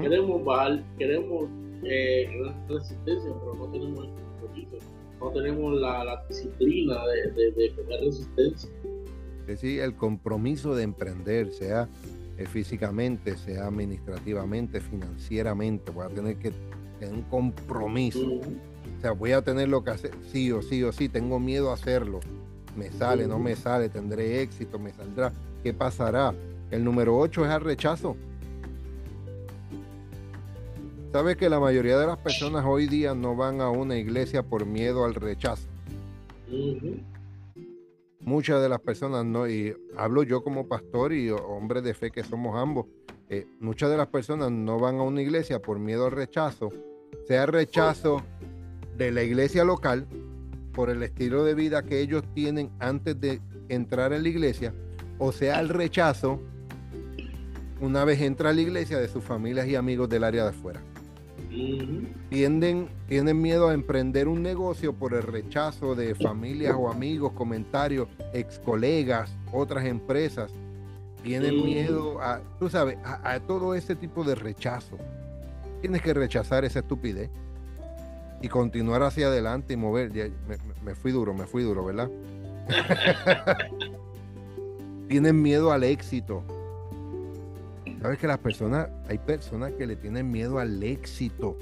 Queremos 0.02 0.44
bajar, 0.44 0.82
queremos 0.98 1.48
eh, 1.84 2.28
resistencia, 2.68 3.30
pero 3.40 3.54
no 3.54 3.66
tenemos 3.70 4.04
el 4.04 4.10
compromiso, 4.10 4.78
no 5.20 5.30
tenemos 5.30 5.80
la, 5.80 6.24
disciplina 6.28 6.96
de, 7.06 7.52
de, 7.52 7.70
tener 7.70 8.00
resistencia. 8.00 8.70
Sí, 9.56 9.78
el 9.78 9.94
compromiso 9.94 10.74
de 10.74 10.84
emprender, 10.84 11.52
sea 11.52 11.88
eh, 12.40 12.46
físicamente, 12.46 13.36
sea 13.36 13.66
administrativamente, 13.66 14.80
financieramente, 14.80 15.90
voy 15.90 16.06
a 16.06 16.08
tener 16.08 16.36
que 16.36 16.52
tener 16.98 17.14
un 17.14 17.22
compromiso. 17.22 18.26
O 18.26 19.00
sea, 19.02 19.12
voy 19.12 19.32
a 19.32 19.42
tener 19.42 19.68
lo 19.68 19.84
que 19.84 19.90
hacer, 19.90 20.12
sí 20.32 20.50
o 20.50 20.62
sí 20.62 20.82
o 20.82 20.90
sí, 20.90 21.10
tengo 21.10 21.38
miedo 21.38 21.70
a 21.70 21.74
hacerlo. 21.74 22.20
Me 22.76 22.90
sale, 22.92 23.26
no 23.26 23.38
me 23.38 23.56
sale, 23.56 23.90
tendré 23.90 24.40
éxito, 24.40 24.78
me 24.78 24.90
saldrá. 24.90 25.32
¿Qué 25.62 25.74
pasará? 25.74 26.32
El 26.70 26.82
número 26.82 27.18
8 27.18 27.44
es 27.44 27.52
el 27.52 27.60
rechazo. 27.60 28.16
¿Sabes 31.12 31.36
que 31.36 31.50
la 31.50 31.60
mayoría 31.60 31.98
de 31.98 32.06
las 32.06 32.18
personas 32.18 32.64
hoy 32.66 32.86
día 32.86 33.14
no 33.14 33.36
van 33.36 33.60
a 33.60 33.68
una 33.68 33.98
iglesia 33.98 34.42
por 34.42 34.64
miedo 34.64 35.04
al 35.04 35.14
rechazo? 35.14 35.68
Muchas 38.20 38.62
de 38.62 38.68
las 38.68 38.80
personas 38.80 39.24
no, 39.24 39.48
y 39.48 39.74
hablo 39.96 40.22
yo 40.22 40.42
como 40.42 40.68
pastor 40.68 41.12
y 41.12 41.30
hombre 41.30 41.82
de 41.82 41.94
fe 41.94 42.10
que 42.10 42.22
somos 42.22 42.56
ambos, 42.56 42.86
eh, 43.28 43.46
muchas 43.60 43.90
de 43.90 43.96
las 43.96 44.08
personas 44.08 44.50
no 44.50 44.78
van 44.78 44.98
a 44.98 45.02
una 45.02 45.22
iglesia 45.22 45.60
por 45.60 45.78
miedo 45.78 46.06
al 46.06 46.12
rechazo, 46.12 46.70
sea 47.26 47.46
rechazo 47.46 48.22
de 48.96 49.12
la 49.12 49.22
iglesia 49.22 49.64
local 49.64 50.06
por 50.72 50.90
el 50.90 51.02
estilo 51.02 51.44
de 51.44 51.54
vida 51.54 51.82
que 51.82 52.00
ellos 52.00 52.24
tienen 52.34 52.70
antes 52.78 53.20
de 53.20 53.40
entrar 53.68 54.12
en 54.12 54.22
la 54.22 54.28
iglesia, 54.28 54.74
o 55.18 55.32
sea 55.32 55.60
el 55.60 55.68
rechazo 55.68 56.40
una 57.80 58.04
vez 58.04 58.20
entra 58.20 58.50
a 58.50 58.52
la 58.52 58.60
iglesia 58.60 58.98
de 58.98 59.08
sus 59.08 59.24
familias 59.24 59.66
y 59.66 59.74
amigos 59.74 60.08
del 60.08 60.24
área 60.24 60.44
de 60.44 60.50
afuera. 60.50 60.82
Tienden, 62.30 62.88
tienen 63.08 63.42
miedo 63.42 63.68
a 63.68 63.74
emprender 63.74 64.28
un 64.28 64.42
negocio 64.42 64.94
por 64.94 65.14
el 65.14 65.22
rechazo 65.22 65.94
de 65.94 66.14
familias 66.14 66.76
o 66.78 66.88
amigos, 66.88 67.32
comentarios, 67.32 68.08
ex 68.32 68.58
colegas, 68.60 69.36
otras 69.52 69.84
empresas. 69.84 70.52
Tienen 71.22 71.62
miedo 71.62 72.22
a, 72.22 72.40
tú 72.58 72.70
sabes, 72.70 72.96
a, 73.04 73.40
todo 73.40 73.74
ese 73.74 73.96
tipo 73.96 74.24
de 74.24 74.36
rechazo. 74.36 74.96
Tienes 75.80 76.02
que 76.02 76.14
rechazar 76.14 76.64
esa 76.64 76.78
estupidez 76.78 77.30
y 78.40 78.48
continuar 78.48 79.02
hacia 79.02 79.26
adelante 79.26 79.74
y 79.74 79.76
mover. 79.76 80.10
me, 80.82 80.94
fui 80.94 81.10
duro, 81.10 81.34
me 81.34 81.46
fui 81.46 81.64
duro, 81.64 81.84
¿verdad? 81.84 82.08
Tienen 85.08 85.42
miedo 85.42 85.72
al 85.72 85.82
éxito 85.82 86.44
Sabes 88.00 88.18
que 88.18 88.26
las 88.26 88.38
personas, 88.38 88.88
hay 89.08 89.18
personas 89.18 89.72
que 89.72 89.86
le 89.86 89.94
tienen 89.94 90.30
miedo 90.30 90.58
al 90.58 90.82
éxito, 90.82 91.58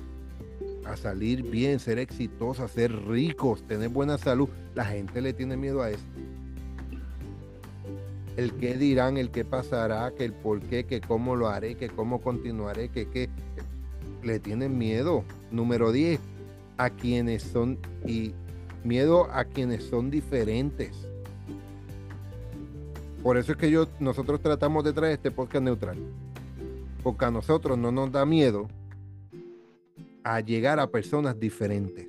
a 0.89 0.97
salir 0.97 1.43
bien, 1.43 1.79
ser 1.79 1.99
exitosa, 1.99 2.69
ser 2.69 2.93
ricos, 3.07 3.63
tener 3.67 3.89
buena 3.89 4.19
salud. 4.19 4.49
La 4.75 4.85
gente 4.85 5.21
le 5.21 5.33
tiene 5.33 5.57
miedo 5.57 5.83
a 5.83 5.91
eso. 5.91 6.05
El 8.37 8.53
qué 8.55 8.77
dirán, 8.77 9.17
el 9.17 9.31
qué 9.31 9.45
pasará, 9.45 10.13
que 10.17 10.25
el 10.25 10.33
por 10.33 10.61
qué, 10.61 10.85
que 10.85 11.01
cómo 11.01 11.37
lo 11.37 11.49
haré, 11.49 11.75
que 11.75 11.89
cómo 11.89 12.21
continuaré, 12.21 12.89
que 12.89 13.09
qué. 13.09 13.29
Le 14.23 14.41
tienen 14.41 14.77
miedo. 14.77 15.25
Número 15.51 15.93
10, 15.93 16.21
a 16.77 16.91
quienes 16.91 17.43
son 17.43 17.79
y 18.07 18.33
miedo 18.85 19.29
a 19.33 19.45
quienes 19.45 19.85
son 19.85 20.11
diferentes. 20.11 21.09
Por 23.23 23.37
eso 23.37 23.53
es 23.53 23.59
que 23.59 23.71
yo, 23.71 23.89
nosotros 23.99 24.41
tratamos 24.41 24.85
de 24.85 24.93
traer 24.93 25.15
este 25.15 25.31
podcast 25.31 25.65
neutral 25.65 25.99
porque 27.03 27.25
a 27.25 27.31
nosotros 27.31 27.79
no 27.79 27.91
nos 27.91 28.13
da 28.13 28.27
miedo 28.27 28.69
a 30.29 30.41
llegar 30.41 30.79
a 30.79 30.91
personas 30.91 31.41
diferentes. 31.41 32.07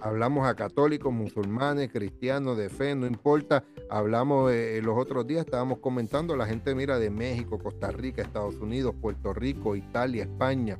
Hablamos 0.00 0.46
a 0.46 0.54
católicos, 0.54 1.12
musulmanes, 1.12 1.90
cristianos, 1.90 2.56
de 2.56 2.68
fe, 2.68 2.94
no 2.94 3.08
importa. 3.08 3.64
Hablamos 3.90 4.52
eh, 4.52 4.80
los 4.84 4.96
otros 4.96 5.26
días, 5.26 5.44
estábamos 5.44 5.78
comentando, 5.78 6.36
la 6.36 6.46
gente 6.46 6.76
mira 6.76 7.00
de 7.00 7.10
México, 7.10 7.58
Costa 7.58 7.90
Rica, 7.90 8.22
Estados 8.22 8.54
Unidos, 8.56 8.94
Puerto 9.00 9.32
Rico, 9.32 9.74
Italia, 9.74 10.22
España. 10.22 10.76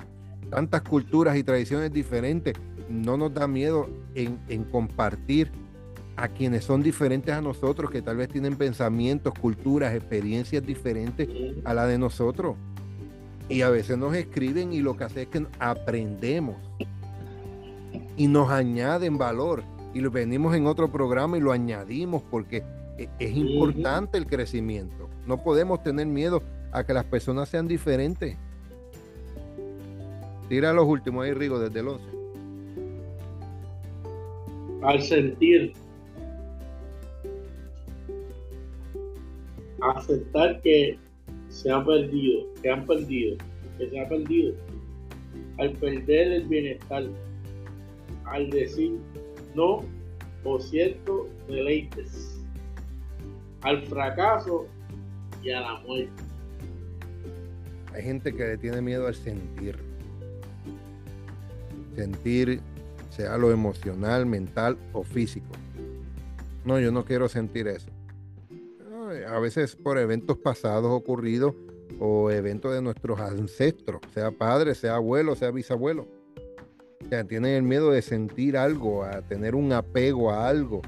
Tantas 0.49 0.81
culturas 0.83 1.35
y 1.35 1.43
tradiciones 1.43 1.91
diferentes. 1.91 2.55
No 2.87 3.17
nos 3.17 3.33
da 3.33 3.45
miedo 3.45 3.89
en, 4.15 4.39
en 4.47 4.63
compartir 4.63 5.51
a 6.15 6.29
quienes 6.29 6.63
son 6.63 6.81
diferentes 6.81 7.35
a 7.35 7.41
nosotros, 7.41 7.91
que 7.91 8.01
tal 8.01 8.15
vez 8.15 8.29
tienen 8.29 8.55
pensamientos, 8.55 9.33
culturas, 9.33 9.93
experiencias 9.93 10.65
diferentes 10.65 11.27
a 11.65 11.73
la 11.73 11.85
de 11.85 11.97
nosotros. 11.97 12.55
Y 13.49 13.61
a 13.61 13.69
veces 13.69 13.97
nos 13.97 14.13
escriben 14.15 14.73
y 14.73 14.79
lo 14.81 14.97
que 14.97 15.05
hace 15.05 15.21
es 15.23 15.27
que 15.29 15.45
aprendemos 15.59 16.57
y 18.17 18.27
nos 18.27 18.49
añaden 18.49 19.17
valor. 19.17 19.63
Y 19.93 20.01
lo 20.01 20.11
venimos 20.11 20.55
en 20.55 20.67
otro 20.67 20.91
programa 20.91 21.37
y 21.37 21.41
lo 21.41 21.51
añadimos 21.51 22.21
porque 22.29 22.63
e, 22.97 23.07
es 23.19 23.35
importante 23.35 24.17
el 24.17 24.27
crecimiento. 24.27 25.09
No 25.25 25.41
podemos 25.43 25.81
tener 25.81 26.07
miedo 26.07 26.43
a 26.71 26.83
que 26.83 26.93
las 26.93 27.05
personas 27.05 27.47
sean 27.49 27.67
diferentes. 27.67 28.37
Tira 30.49 30.73
los 30.73 30.85
últimos 30.85 31.25
ahí, 31.25 31.33
Rigo, 31.33 31.59
desde 31.59 31.79
el 31.79 31.87
11. 31.87 32.05
Al 34.83 35.01
sentir, 35.01 35.73
aceptar 39.81 40.61
que 40.61 40.97
se 41.49 41.71
han 41.71 41.85
perdido, 41.85 42.47
que 42.61 42.69
han 42.69 42.85
perdido, 42.85 43.37
que 43.77 43.89
se 43.89 43.99
ha 43.99 44.07
perdido. 44.07 44.55
Al 45.57 45.71
perder 45.73 46.31
el 46.33 46.47
bienestar, 46.47 47.03
al 48.25 48.49
decir 48.49 48.97
no 49.55 49.83
o 50.43 50.59
cierto 50.59 51.27
deleites, 51.47 52.39
al 53.61 53.81
fracaso 53.87 54.67
y 55.43 55.51
a 55.51 55.61
la 55.61 55.79
muerte. 55.81 56.23
Hay 57.93 58.03
gente 58.03 58.33
que 58.33 58.43
le 58.43 58.57
tiene 58.57 58.81
miedo 58.81 59.07
al 59.07 59.15
sentir. 59.15 59.77
Sentir, 61.95 62.61
sea 63.09 63.37
lo 63.37 63.51
emocional, 63.51 64.27
mental 64.27 64.77
o 64.93 65.03
físico. 65.03 65.47
No, 66.63 66.79
yo 66.79 66.91
no 66.91 67.03
quiero 67.05 67.27
sentir 67.27 67.67
eso 67.67 67.96
a 69.09 69.39
veces 69.39 69.75
por 69.75 69.97
eventos 69.97 70.37
pasados 70.37 70.91
ocurridos 70.91 71.53
o 71.99 72.29
eventos 72.31 72.73
de 72.73 72.81
nuestros 72.81 73.19
ancestros, 73.19 74.01
sea 74.13 74.31
padre, 74.31 74.75
sea 74.75 74.95
abuelo, 74.95 75.35
sea 75.35 75.51
bisabuelo. 75.51 76.07
O 77.05 77.09
sea, 77.09 77.23
tienen 77.23 77.51
el 77.51 77.63
miedo 77.63 77.91
de 77.91 78.01
sentir 78.01 78.57
algo, 78.57 79.03
a 79.03 79.21
tener 79.21 79.55
un 79.55 79.71
apego 79.71 80.31
a 80.31 80.47
algo. 80.47 80.81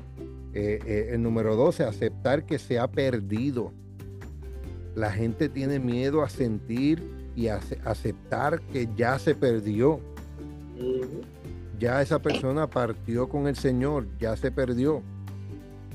Eh, 0.53 0.79
eh, 0.86 1.10
el 1.12 1.21
número 1.21 1.55
12, 1.55 1.84
aceptar 1.84 2.45
que 2.45 2.60
se 2.60 2.79
ha 2.79 2.88
perdido. 2.88 3.71
La 4.95 5.12
gente 5.12 5.47
tiene 5.47 5.79
miedo 5.79 6.23
a 6.23 6.29
sentir 6.29 7.01
y 7.36 7.47
aceptar 7.47 8.60
que 8.60 8.89
ya 8.97 9.17
se 9.19 9.36
perdió. 9.36 9.99
Ya 11.79 12.01
esa 12.01 12.19
persona 12.19 12.67
partió 12.67 13.29
con 13.29 13.47
el 13.47 13.55
Señor, 13.55 14.08
ya 14.19 14.36
se 14.36 14.51
perdió. 14.51 15.01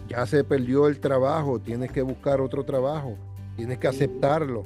Ya 0.08 0.26
se 0.26 0.44
perdió 0.44 0.88
el 0.88 1.00
trabajo, 1.00 1.58
tienes 1.58 1.90
que 1.90 2.02
buscar 2.02 2.40
otro 2.40 2.64
trabajo, 2.64 3.16
tienes 3.56 3.78
que 3.78 3.88
aceptarlo. 3.88 4.64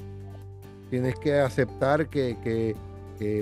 Tienes 0.91 1.17
que 1.17 1.39
aceptar 1.39 2.09
que, 2.09 2.75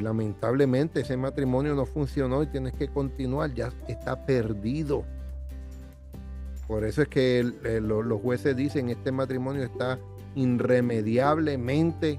lamentablemente 0.02 1.02
ese 1.02 1.16
matrimonio 1.16 1.76
no 1.76 1.86
funcionó 1.86 2.42
y 2.42 2.48
tienes 2.48 2.72
que 2.72 2.88
continuar, 2.88 3.54
ya 3.54 3.72
está 3.86 4.26
perdido. 4.26 5.04
Por 6.66 6.84
eso 6.84 7.02
es 7.02 7.08
que 7.08 7.44
los 7.80 8.20
jueces 8.20 8.56
dicen 8.56 8.88
este 8.88 9.12
matrimonio 9.12 9.62
está 9.62 9.96
irremediablemente 10.34 12.18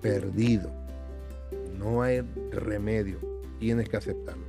perdido. 0.00 0.70
No 1.76 2.02
hay 2.02 2.20
remedio, 2.52 3.18
tienes 3.58 3.88
que 3.88 3.96
aceptarlo. 3.96 4.44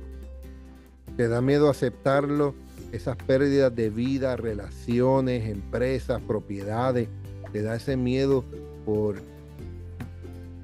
Te 1.16 1.26
da 1.26 1.40
miedo 1.40 1.68
aceptarlo, 1.68 2.54
esas 2.92 3.16
pérdidas 3.16 3.74
de 3.74 3.90
vida, 3.90 4.36
relaciones, 4.36 5.48
empresas, 5.48 6.20
propiedades, 6.22 7.08
te 7.52 7.62
da 7.62 7.76
ese 7.76 7.96
miedo 7.96 8.44
por 8.84 9.16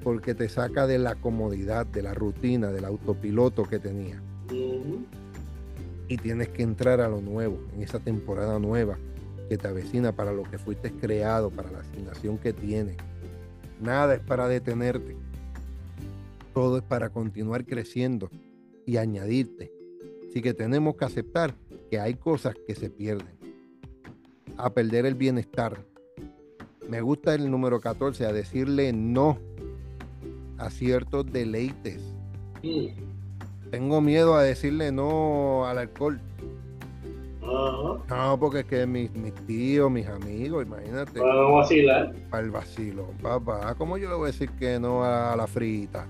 porque 0.03 0.35
te 0.35 0.47
saca 0.49 0.85
de 0.85 0.99
la 0.99 1.15
comodidad, 1.15 1.87
de 1.87 2.03
la 2.03 2.13
rutina, 2.13 2.71
del 2.71 2.85
autopiloto 2.85 3.63
que 3.63 3.79
tenía. 3.79 4.21
Y 6.07 6.17
tienes 6.17 6.49
que 6.49 6.61
entrar 6.61 7.01
a 7.01 7.09
lo 7.09 7.21
nuevo, 7.21 7.59
en 7.73 7.81
esa 7.81 7.99
temporada 7.99 8.59
nueva 8.59 8.99
que 9.49 9.57
te 9.57 9.67
avecina 9.67 10.11
para 10.11 10.31
lo 10.31 10.43
que 10.43 10.59
fuiste 10.59 10.91
creado, 10.91 11.49
para 11.49 11.71
la 11.71 11.79
asignación 11.79 12.37
que 12.37 12.53
tienes. 12.53 12.97
Nada 13.81 14.13
es 14.13 14.21
para 14.21 14.47
detenerte. 14.47 15.15
Todo 16.53 16.77
es 16.77 16.83
para 16.83 17.09
continuar 17.09 17.65
creciendo 17.65 18.29
y 18.85 18.97
añadirte. 18.97 19.71
Así 20.29 20.43
que 20.43 20.53
tenemos 20.53 20.95
que 20.97 21.05
aceptar 21.05 21.55
que 21.89 21.99
hay 21.99 22.15
cosas 22.15 22.55
que 22.67 22.75
se 22.75 22.89
pierden. 22.89 23.37
A 24.57 24.69
perder 24.71 25.05
el 25.05 25.15
bienestar, 25.15 25.85
me 26.87 27.01
gusta 27.01 27.33
el 27.35 27.49
número 27.49 27.81
14, 27.81 28.25
a 28.25 28.33
decirle 28.33 28.93
no 28.93 29.37
a 30.57 30.69
ciertos 30.69 31.31
deleites. 31.31 32.01
Tengo 33.71 34.01
miedo 34.01 34.35
a 34.35 34.43
decirle 34.43 34.91
no 34.91 35.65
al 35.65 35.79
alcohol. 35.79 36.19
No, 37.41 38.37
porque 38.39 38.59
es 38.61 38.65
que 38.65 38.87
mis, 38.87 39.11
tíos, 39.45 39.91
mis 39.91 40.07
amigos, 40.07 40.65
imagínate. 40.65 41.19
Para 41.19 41.35
vacilar. 41.35 42.15
Para 42.29 42.43
el 42.43 42.51
vacilo, 42.51 43.07
papá. 43.21 43.75
¿Cómo 43.75 43.97
yo 43.97 44.09
le 44.09 44.15
voy 44.15 44.23
a 44.23 44.31
decir 44.31 44.49
que 44.51 44.79
no 44.79 45.03
a 45.03 45.35
la 45.35 45.45
frita? 45.45 46.07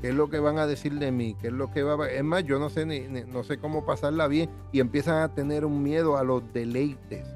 ¿Qué 0.00 0.10
es 0.10 0.14
lo 0.14 0.30
que 0.30 0.38
van 0.38 0.58
a 0.58 0.66
decir 0.66 0.98
de 0.98 1.10
mí? 1.10 1.36
¿Qué 1.40 1.48
es 1.48 1.52
lo 1.52 1.70
que 1.72 1.82
va 1.82 2.04
a... 2.04 2.10
Es 2.10 2.24
más, 2.24 2.44
yo 2.44 2.58
no 2.58 2.70
sé 2.70 2.86
ni, 2.86 3.00
no 3.00 3.42
sé 3.42 3.58
cómo 3.58 3.84
pasarla 3.84 4.28
bien 4.28 4.48
y 4.72 4.80
empiezan 4.80 5.22
a 5.22 5.34
tener 5.34 5.64
un 5.64 5.82
miedo 5.82 6.16
a 6.16 6.24
los 6.24 6.42
deleites 6.52 7.26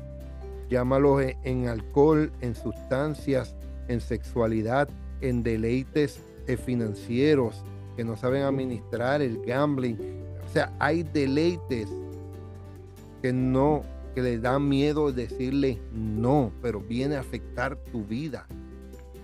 llámalos 0.73 1.23
en, 1.45 1.69
alcohol, 1.69 2.33
en 2.41 2.55
sustancias, 2.55 3.55
en 3.89 4.01
sexualidad, 4.01 4.89
en 5.21 5.43
deleites 5.43 6.19
eh, 6.47 6.57
financieros 6.57 7.63
que 7.95 8.05
no 8.05 8.17
saben 8.17 8.43
administrar, 8.43 9.21
el 9.21 9.45
gambling. 9.45 9.99
O 10.49 10.49
sea, 10.51 10.73
hay 10.79 11.03
deleites 11.03 11.91
que 13.21 13.35
no, 13.35 13.83
que 14.15 14.23
le 14.23 14.39
dan 14.39 14.67
miedo 14.67 15.13
decirle 15.13 15.79
no, 15.93 16.51
pero 16.63 16.81
viene 16.81 17.17
a 17.17 17.21
afectar 17.21 17.77
tu 17.77 18.07
vida. 18.07 18.47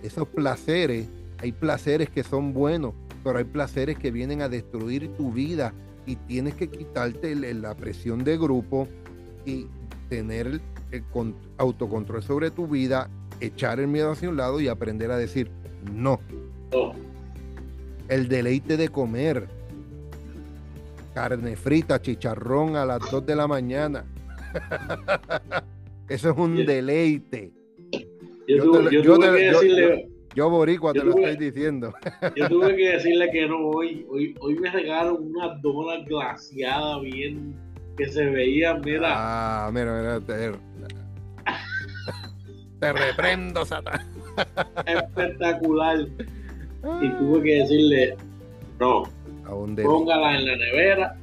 Esos 0.03 0.27
placeres, 0.27 1.09
hay 1.39 1.51
placeres 1.51 2.11
que 2.11 2.23
son 2.23 2.53
buenos, 2.53 2.93
pero 3.23 3.37
hay 3.37 3.45
placeres 3.45 3.97
que 3.97 4.11
vienen 4.11 4.41
a 4.41 4.49
destruir 4.49 5.09
tu 5.15 5.31
vida 5.31 5.73
y 6.05 6.15
tienes 6.15 6.55
que 6.55 6.69
quitarte 6.69 7.35
la 7.35 7.75
presión 7.75 8.23
de 8.23 8.37
grupo 8.37 8.87
y 9.45 9.67
tener 10.09 10.59
el 10.91 11.03
autocontrol 11.57 12.23
sobre 12.23 12.51
tu 12.51 12.67
vida, 12.67 13.09
echar 13.39 13.79
el 13.79 13.87
miedo 13.87 14.11
hacia 14.11 14.29
un 14.29 14.37
lado 14.37 14.59
y 14.59 14.67
aprender 14.67 15.11
a 15.11 15.17
decir 15.17 15.51
no. 15.93 16.19
El 18.07 18.27
deleite 18.27 18.75
de 18.75 18.89
comer. 18.89 19.47
Carne 21.13 21.55
frita, 21.55 22.01
chicharrón 22.01 22.75
a 22.75 22.85
las 22.85 22.99
2 23.11 23.25
de 23.25 23.35
la 23.35 23.47
mañana. 23.47 24.05
Eso 26.09 26.31
es 26.31 26.37
un 26.37 26.65
deleite. 26.65 27.51
Yo, 28.47 28.63
tuve, 28.63 28.89
que 28.89 29.51
decirle, 29.51 30.09
yo, 30.39 30.49
Boricua, 30.49 30.93
te 30.93 31.03
lo 31.03 31.09
estoy 31.09 31.35
diciendo. 31.35 31.93
Yo 32.37 32.47
tuve 32.47 32.73
que 32.73 32.93
decirle 32.93 33.29
que 33.29 33.45
no 33.45 33.57
hoy. 33.57 34.05
Hoy, 34.09 34.33
hoy 34.39 34.55
me 34.55 34.71
regalaron 34.71 35.17
una 35.21 35.55
dona 35.55 36.01
glaciada 36.05 36.97
bien 37.01 37.53
que 37.97 38.07
se 38.07 38.23
veía, 38.23 38.75
mira. 38.75 39.09
Ah, 39.11 39.69
mira, 39.73 39.99
mira, 39.99 40.21
te, 40.21 40.57
te 42.79 42.93
reprendo, 42.93 43.65
Satán. 43.65 43.99
Espectacular. 44.85 46.07
Y 47.01 47.09
tuve 47.09 47.43
que 47.43 47.55
decirle, 47.55 48.15
no, 48.79 49.03
póngala 49.83 50.37
en 50.37 50.45
la 50.45 50.55
nevera 50.55 51.17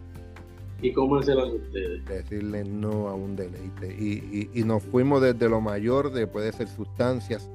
y 0.82 0.92
cómensela 0.92 1.46
ustedes. 1.46 2.04
Decirle 2.04 2.64
no 2.64 3.08
a 3.08 3.14
un 3.14 3.34
deleite. 3.34 3.96
Y, 3.98 4.50
y, 4.52 4.62
nos 4.64 4.82
fuimos 4.82 5.22
desde 5.22 5.48
lo 5.48 5.62
mayor, 5.62 6.12
de 6.12 6.26
puede 6.26 6.52
ser 6.52 6.68
sustancias 6.68 7.48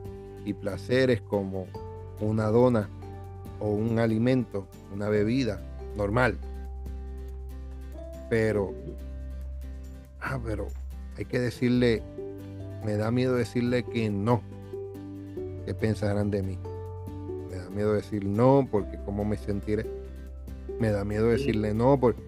y 0.45 0.53
placeres 0.53 1.21
como 1.21 1.67
una 2.19 2.47
dona 2.47 2.89
o 3.59 3.69
un 3.69 3.99
alimento, 3.99 4.67
una 4.93 5.09
bebida 5.09 5.61
normal. 5.95 6.37
Pero 8.29 8.73
ah, 10.21 10.39
pero 10.43 10.67
hay 11.17 11.25
que 11.25 11.39
decirle, 11.39 12.01
me 12.85 12.95
da 12.95 13.11
miedo 13.11 13.35
decirle 13.35 13.83
que 13.83 14.09
no. 14.09 14.41
¿Qué 15.65 15.73
pensarán 15.73 16.31
de 16.31 16.41
mí? 16.41 16.57
Me 17.49 17.57
da 17.57 17.69
miedo 17.69 17.93
decir 17.93 18.25
no 18.25 18.67
porque 18.69 18.97
cómo 19.05 19.25
me 19.25 19.37
sentiré. 19.37 19.85
Me 20.79 20.89
da 20.89 21.03
miedo 21.03 21.27
decirle 21.27 21.73
no 21.73 21.99
porque 21.99 22.21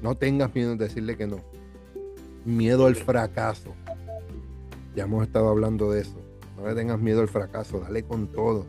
no 0.00 0.16
tengas 0.16 0.54
miedo 0.54 0.76
de 0.76 0.84
decirle 0.84 1.16
que 1.16 1.26
no. 1.26 1.40
Miedo 2.44 2.86
al 2.86 2.96
fracaso. 2.96 3.74
Ya 4.94 5.04
hemos 5.04 5.26
estado 5.26 5.48
hablando 5.48 5.90
de 5.90 6.02
eso. 6.02 6.21
No 6.62 6.68
le 6.68 6.76
tengas 6.76 7.00
miedo 7.00 7.22
al 7.22 7.28
fracaso, 7.28 7.80
dale 7.80 8.04
con 8.04 8.28
todo. 8.28 8.66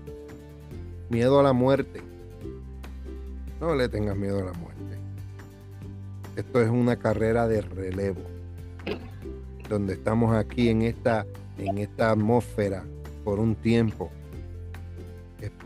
Miedo 1.12 1.40
a 1.40 1.44
la 1.44 1.54
muerte. 1.54 2.02
No 3.62 3.76
le 3.76 3.88
tengas 3.88 4.18
miedo 4.18 4.40
a 4.40 4.46
la 4.46 4.54
muerte. 4.54 4.98
Esto 6.36 6.60
es 6.60 6.70
una 6.70 6.96
carrera 6.98 7.48
de 7.48 7.62
relevo 7.62 8.22
donde 9.70 9.94
estamos 9.94 10.36
aquí 10.36 10.70
en 10.70 10.82
esta, 10.82 11.28
en 11.60 11.78
esta 11.78 12.10
atmósfera 12.10 12.84
por 13.24 13.40
un 13.40 13.54
tiempo, 13.54 14.10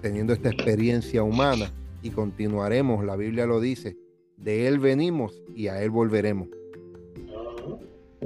teniendo 0.02 0.34
esta 0.34 0.50
experiencia 0.50 1.24
humana 1.24 1.72
y 2.02 2.10
continuaremos, 2.10 3.06
la 3.06 3.16
Biblia 3.16 3.46
lo 3.46 3.62
dice, 3.62 3.96
de 4.36 4.68
Él 4.68 4.80
venimos 4.80 5.42
y 5.56 5.70
a 5.70 5.82
Él 5.82 5.92
volveremos. 5.92 6.50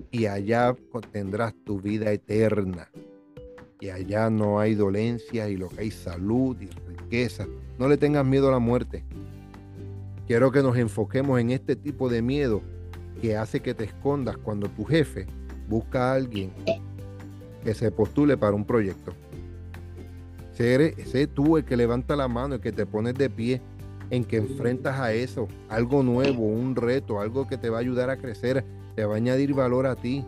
Y 0.09 0.25
allá 0.25 0.75
tendrás 1.11 1.53
tu 1.63 1.79
vida 1.79 2.11
eterna. 2.11 2.89
Y 3.81 3.89
allá 3.89 4.29
no 4.29 4.59
hay 4.59 4.75
dolencia 4.75 5.49
y 5.49 5.57
lo 5.57 5.67
que 5.67 5.81
hay 5.81 5.91
salud 5.91 6.55
y 6.61 6.67
riqueza. 6.87 7.47
No 7.79 7.89
le 7.89 7.97
tengas 7.97 8.23
miedo 8.23 8.47
a 8.47 8.51
la 8.51 8.59
muerte. 8.59 9.03
Quiero 10.27 10.51
que 10.51 10.61
nos 10.61 10.77
enfoquemos 10.77 11.39
en 11.39 11.49
este 11.49 11.75
tipo 11.75 12.07
de 12.07 12.21
miedo 12.21 12.61
que 13.21 13.35
hace 13.35 13.59
que 13.59 13.73
te 13.73 13.85
escondas 13.85 14.37
cuando 14.37 14.69
tu 14.69 14.85
jefe 14.85 15.25
busca 15.67 16.11
a 16.11 16.13
alguien 16.13 16.51
que 17.63 17.73
se 17.73 17.91
postule 17.91 18.37
para 18.37 18.55
un 18.55 18.65
proyecto. 18.65 19.13
Sé, 20.53 20.93
sé 21.05 21.25
tú 21.25 21.57
el 21.57 21.65
que 21.65 21.75
levanta 21.75 22.15
la 22.15 22.27
mano, 22.27 22.55
el 22.55 22.61
que 22.61 22.71
te 22.71 22.85
pones 22.85 23.15
de 23.15 23.31
pie, 23.31 23.61
en 24.11 24.25
que 24.25 24.37
enfrentas 24.37 24.99
a 24.99 25.11
eso, 25.11 25.47
algo 25.69 26.03
nuevo, 26.03 26.43
un 26.43 26.75
reto, 26.75 27.19
algo 27.19 27.47
que 27.47 27.57
te 27.57 27.71
va 27.71 27.77
a 27.77 27.81
ayudar 27.81 28.11
a 28.11 28.17
crecer, 28.17 28.63
te 28.95 29.05
va 29.05 29.15
a 29.15 29.17
añadir 29.17 29.55
valor 29.55 29.87
a 29.87 29.95
ti. 29.95 30.23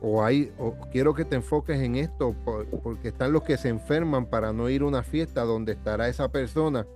O 0.00 0.22
hay, 0.22 0.52
quiero 0.92 1.14
que 1.14 1.24
te 1.24 1.36
enfoques 1.36 1.80
en 1.80 1.96
esto, 1.96 2.34
porque 2.82 3.08
están 3.08 3.32
los 3.32 3.42
que 3.42 3.56
se 3.56 3.68
enferman 3.68 4.26
para 4.26 4.52
no 4.52 4.68
ir 4.68 4.82
a 4.82 4.86
una 4.86 5.02
fiesta 5.02 5.42
donde 5.42 5.72
estará 5.72 6.08
esa 6.08 6.28
persona 6.30 6.86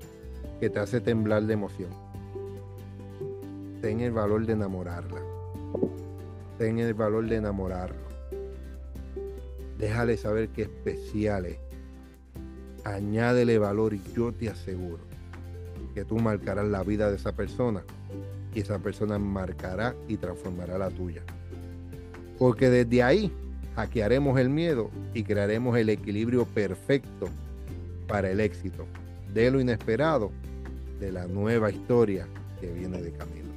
que 0.60 0.68
te 0.70 0.78
hace 0.78 1.00
temblar 1.00 1.44
de 1.44 1.54
emoción. 1.54 1.90
Ten 3.80 4.00
el 4.00 4.12
valor 4.12 4.44
de 4.44 4.52
enamorarla 4.52 5.20
ten 6.60 6.78
el 6.78 6.92
valor 6.92 7.26
de 7.26 7.36
enamorarlo. 7.36 7.96
Déjale 9.78 10.18
saber 10.18 10.50
que 10.50 10.60
especial 10.60 11.46
es. 11.46 11.56
Añádele 12.84 13.58
valor 13.58 13.94
y 13.94 14.02
yo 14.14 14.30
te 14.30 14.50
aseguro 14.50 15.02
que 15.94 16.04
tú 16.04 16.18
marcarás 16.18 16.66
la 16.66 16.82
vida 16.82 17.08
de 17.08 17.16
esa 17.16 17.32
persona 17.32 17.82
y 18.54 18.60
esa 18.60 18.78
persona 18.78 19.18
marcará 19.18 19.94
y 20.06 20.18
transformará 20.18 20.76
la 20.76 20.90
tuya. 20.90 21.22
Porque 22.40 22.70
desde 22.70 23.02
ahí 23.02 23.30
hackearemos 23.76 24.40
el 24.40 24.48
miedo 24.48 24.90
y 25.12 25.24
crearemos 25.24 25.76
el 25.76 25.90
equilibrio 25.90 26.46
perfecto 26.46 27.28
para 28.08 28.30
el 28.30 28.40
éxito 28.40 28.86
de 29.34 29.50
lo 29.50 29.60
inesperado 29.60 30.32
de 30.98 31.12
la 31.12 31.26
nueva 31.26 31.70
historia 31.70 32.26
que 32.58 32.72
viene 32.72 33.02
de 33.02 33.12
camino. 33.12 33.50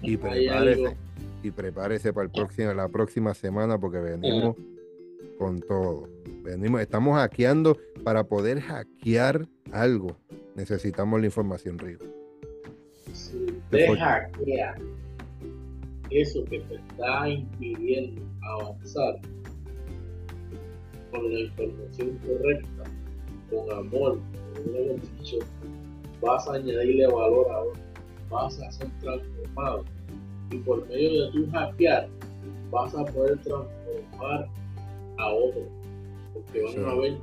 Y 0.00 0.16
prepárese, 0.16 0.96
y 1.42 1.50
prepárese 1.50 2.12
para 2.14 2.24
el 2.24 2.30
próximo, 2.30 2.72
la 2.72 2.88
próxima 2.88 3.34
semana 3.34 3.76
porque 3.76 3.98
venimos 3.98 4.56
con 5.38 5.60
todo. 5.60 6.08
Venimos, 6.44 6.80
estamos 6.80 7.18
hackeando 7.18 7.76
para 8.04 8.24
poder 8.24 8.60
hackear 8.62 9.46
algo. 9.70 10.16
Necesitamos 10.56 11.20
la 11.20 11.26
información, 11.26 11.78
Río. 11.78 11.98
Si 13.12 13.60
te 13.68 13.94
hackea 13.98 14.74
eso 16.10 16.44
que 16.44 16.60
te 16.60 16.74
está 16.76 17.28
impidiendo 17.28 18.22
avanzar 18.42 19.20
con 21.10 21.32
la 21.32 21.40
información 21.40 22.18
correcta, 22.26 22.84
con 23.50 23.72
amor, 23.72 24.18
con 24.54 24.74
un 24.74 25.00
dicho, 25.18 25.38
vas 26.20 26.48
a 26.48 26.54
añadirle 26.54 27.06
valor 27.06 27.50
a 27.50 27.60
otro, 27.60 27.82
vas 28.30 28.60
a 28.60 28.70
ser 28.72 28.88
transformado. 29.00 29.84
Y 30.50 30.56
por 30.58 30.86
medio 30.88 31.26
de 31.26 31.32
tu 31.32 31.50
hackear 31.50 32.08
vas 32.70 32.94
a 32.94 33.04
poder 33.04 33.38
transformar 33.38 34.48
a 35.18 35.32
otro, 35.32 35.66
porque 36.32 36.62
van 36.62 36.84
a 36.86 36.94
ver 36.94 37.18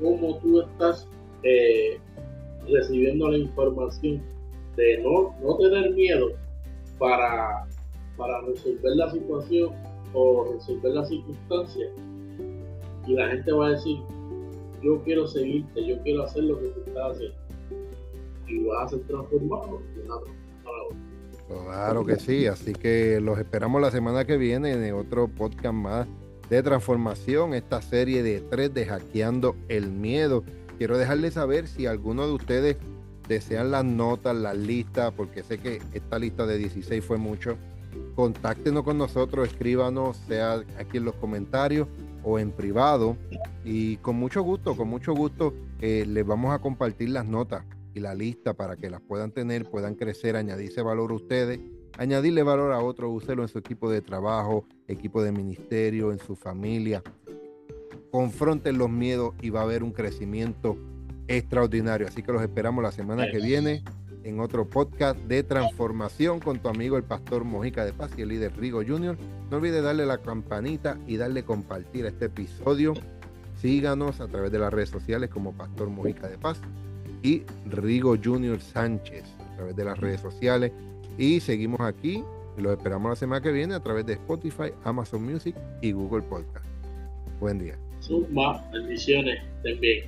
cómo 0.00 0.38
tú 0.38 0.60
estás 0.60 1.08
eh, 1.42 1.98
recibiendo 2.68 3.30
la 3.30 3.38
información 3.38 4.22
de 4.76 4.98
no, 4.98 5.34
no 5.42 5.56
tener 5.56 5.92
miedo 5.92 6.30
para, 6.98 7.66
para 8.16 8.40
resolver 8.42 8.96
la 8.96 9.10
situación 9.10 9.70
o 10.12 10.52
resolver 10.52 10.92
la 10.92 11.04
circunstancia 11.04 11.86
y 13.06 13.14
la 13.14 13.28
gente 13.28 13.52
va 13.52 13.68
a 13.68 13.70
decir 13.70 13.98
yo 14.82 15.02
quiero 15.02 15.26
seguirte, 15.26 15.86
yo 15.86 16.00
quiero 16.02 16.24
hacer 16.24 16.44
lo 16.44 16.60
que 16.60 16.68
tú 16.68 16.80
estás 16.86 17.12
haciendo 17.12 17.36
y 18.46 18.64
vas 18.64 18.86
a 18.86 18.96
ser 18.96 19.06
transformado 19.06 19.82
de 19.94 20.02
una 20.02 20.16
Claro 21.48 22.04
que 22.04 22.16
sí, 22.16 22.46
así 22.46 22.72
que 22.72 23.20
los 23.20 23.38
esperamos 23.38 23.80
la 23.80 23.92
semana 23.92 24.24
que 24.24 24.36
viene 24.36 24.72
en 24.72 24.94
otro 24.94 25.28
podcast 25.28 25.74
más 25.74 26.08
de 26.50 26.62
transformación, 26.62 27.54
esta 27.54 27.80
serie 27.82 28.22
de 28.22 28.40
tres 28.40 28.74
de 28.74 28.86
hackeando 28.86 29.54
el 29.68 29.90
miedo. 29.90 30.42
Quiero 30.78 30.98
dejarles 30.98 31.34
saber 31.34 31.68
si 31.68 31.86
alguno 31.86 32.26
de 32.26 32.32
ustedes 32.32 32.76
desean 33.28 33.70
las 33.70 33.84
notas, 33.84 34.36
las 34.36 34.56
listas, 34.56 35.12
porque 35.12 35.42
sé 35.44 35.58
que 35.58 35.80
esta 35.92 36.18
lista 36.18 36.46
de 36.46 36.58
16 36.58 37.04
fue 37.04 37.16
mucho. 37.16 37.56
Contáctenos 38.14 38.82
con 38.82 38.98
nosotros, 38.98 39.48
escríbanos, 39.48 40.16
sea 40.28 40.62
aquí 40.78 40.98
en 40.98 41.04
los 41.04 41.14
comentarios 41.14 41.88
o 42.22 42.38
en 42.38 42.50
privado. 42.50 43.16
Y 43.64 43.96
con 43.98 44.16
mucho 44.16 44.42
gusto, 44.42 44.76
con 44.76 44.88
mucho 44.88 45.14
gusto, 45.14 45.54
eh, 45.80 46.04
les 46.06 46.26
vamos 46.26 46.54
a 46.54 46.58
compartir 46.58 47.10
las 47.10 47.26
notas 47.26 47.64
y 47.94 48.00
la 48.00 48.14
lista 48.14 48.54
para 48.54 48.76
que 48.76 48.90
las 48.90 49.00
puedan 49.00 49.32
tener, 49.32 49.68
puedan 49.70 49.94
crecer, 49.94 50.36
añadirse 50.36 50.82
valor 50.82 51.12
a 51.12 51.14
ustedes 51.14 51.60
añadirle 51.98 52.42
valor 52.42 52.72
a 52.72 52.80
otro, 52.80 53.10
úselo 53.10 53.42
en 53.42 53.48
su 53.48 53.58
equipo 53.58 53.90
de 53.90 54.02
trabajo, 54.02 54.64
equipo 54.88 55.22
de 55.22 55.32
ministerio, 55.32 56.12
en 56.12 56.18
su 56.18 56.36
familia. 56.36 57.02
Confronten 58.10 58.78
los 58.78 58.90
miedos 58.90 59.34
y 59.42 59.50
va 59.50 59.60
a 59.60 59.64
haber 59.64 59.82
un 59.82 59.92
crecimiento 59.92 60.76
extraordinario. 61.28 62.06
Así 62.06 62.22
que 62.22 62.32
los 62.32 62.42
esperamos 62.42 62.82
la 62.82 62.92
semana 62.92 63.30
que 63.30 63.38
viene 63.38 63.82
en 64.26 64.40
otro 64.40 64.68
podcast 64.68 65.16
de 65.20 65.44
transformación 65.44 66.40
con 66.40 66.58
tu 66.58 66.68
amigo 66.68 66.96
el 66.96 67.04
pastor 67.04 67.44
Mojica 67.44 67.84
de 67.84 67.92
Paz 67.92 68.10
y 68.16 68.22
el 68.22 68.28
líder 68.28 68.56
Rigo 68.56 68.82
Junior. 68.84 69.16
No 69.50 69.58
olvides 69.58 69.84
darle 69.84 70.04
la 70.04 70.18
campanita 70.18 70.98
y 71.06 71.16
darle 71.16 71.44
compartir 71.44 72.06
este 72.06 72.24
episodio. 72.24 72.94
Síganos 73.62 74.20
a 74.20 74.26
través 74.26 74.50
de 74.50 74.58
las 74.58 74.72
redes 74.72 74.90
sociales 74.90 75.30
como 75.30 75.52
Pastor 75.52 75.88
Mojica 75.88 76.28
de 76.28 76.38
Paz 76.38 76.60
y 77.22 77.44
Rigo 77.66 78.16
Junior 78.22 78.60
Sánchez 78.60 79.24
a 79.52 79.56
través 79.56 79.76
de 79.76 79.84
las 79.84 79.98
redes 79.98 80.20
sociales. 80.20 80.72
Y 81.16 81.38
seguimos 81.38 81.80
aquí 81.80 82.24
los 82.56 82.76
esperamos 82.76 83.10
la 83.10 83.16
semana 83.16 83.42
que 83.42 83.52
viene 83.52 83.74
a 83.74 83.80
través 83.80 84.06
de 84.06 84.14
Spotify, 84.14 84.72
Amazon 84.82 85.22
Music 85.22 85.54
y 85.82 85.92
Google 85.92 86.22
Podcast. 86.22 86.66
Buen 87.38 87.58
día. 87.58 87.78
Suma, 88.00 88.64
bendiciones 88.72 89.40
también. 89.62 90.04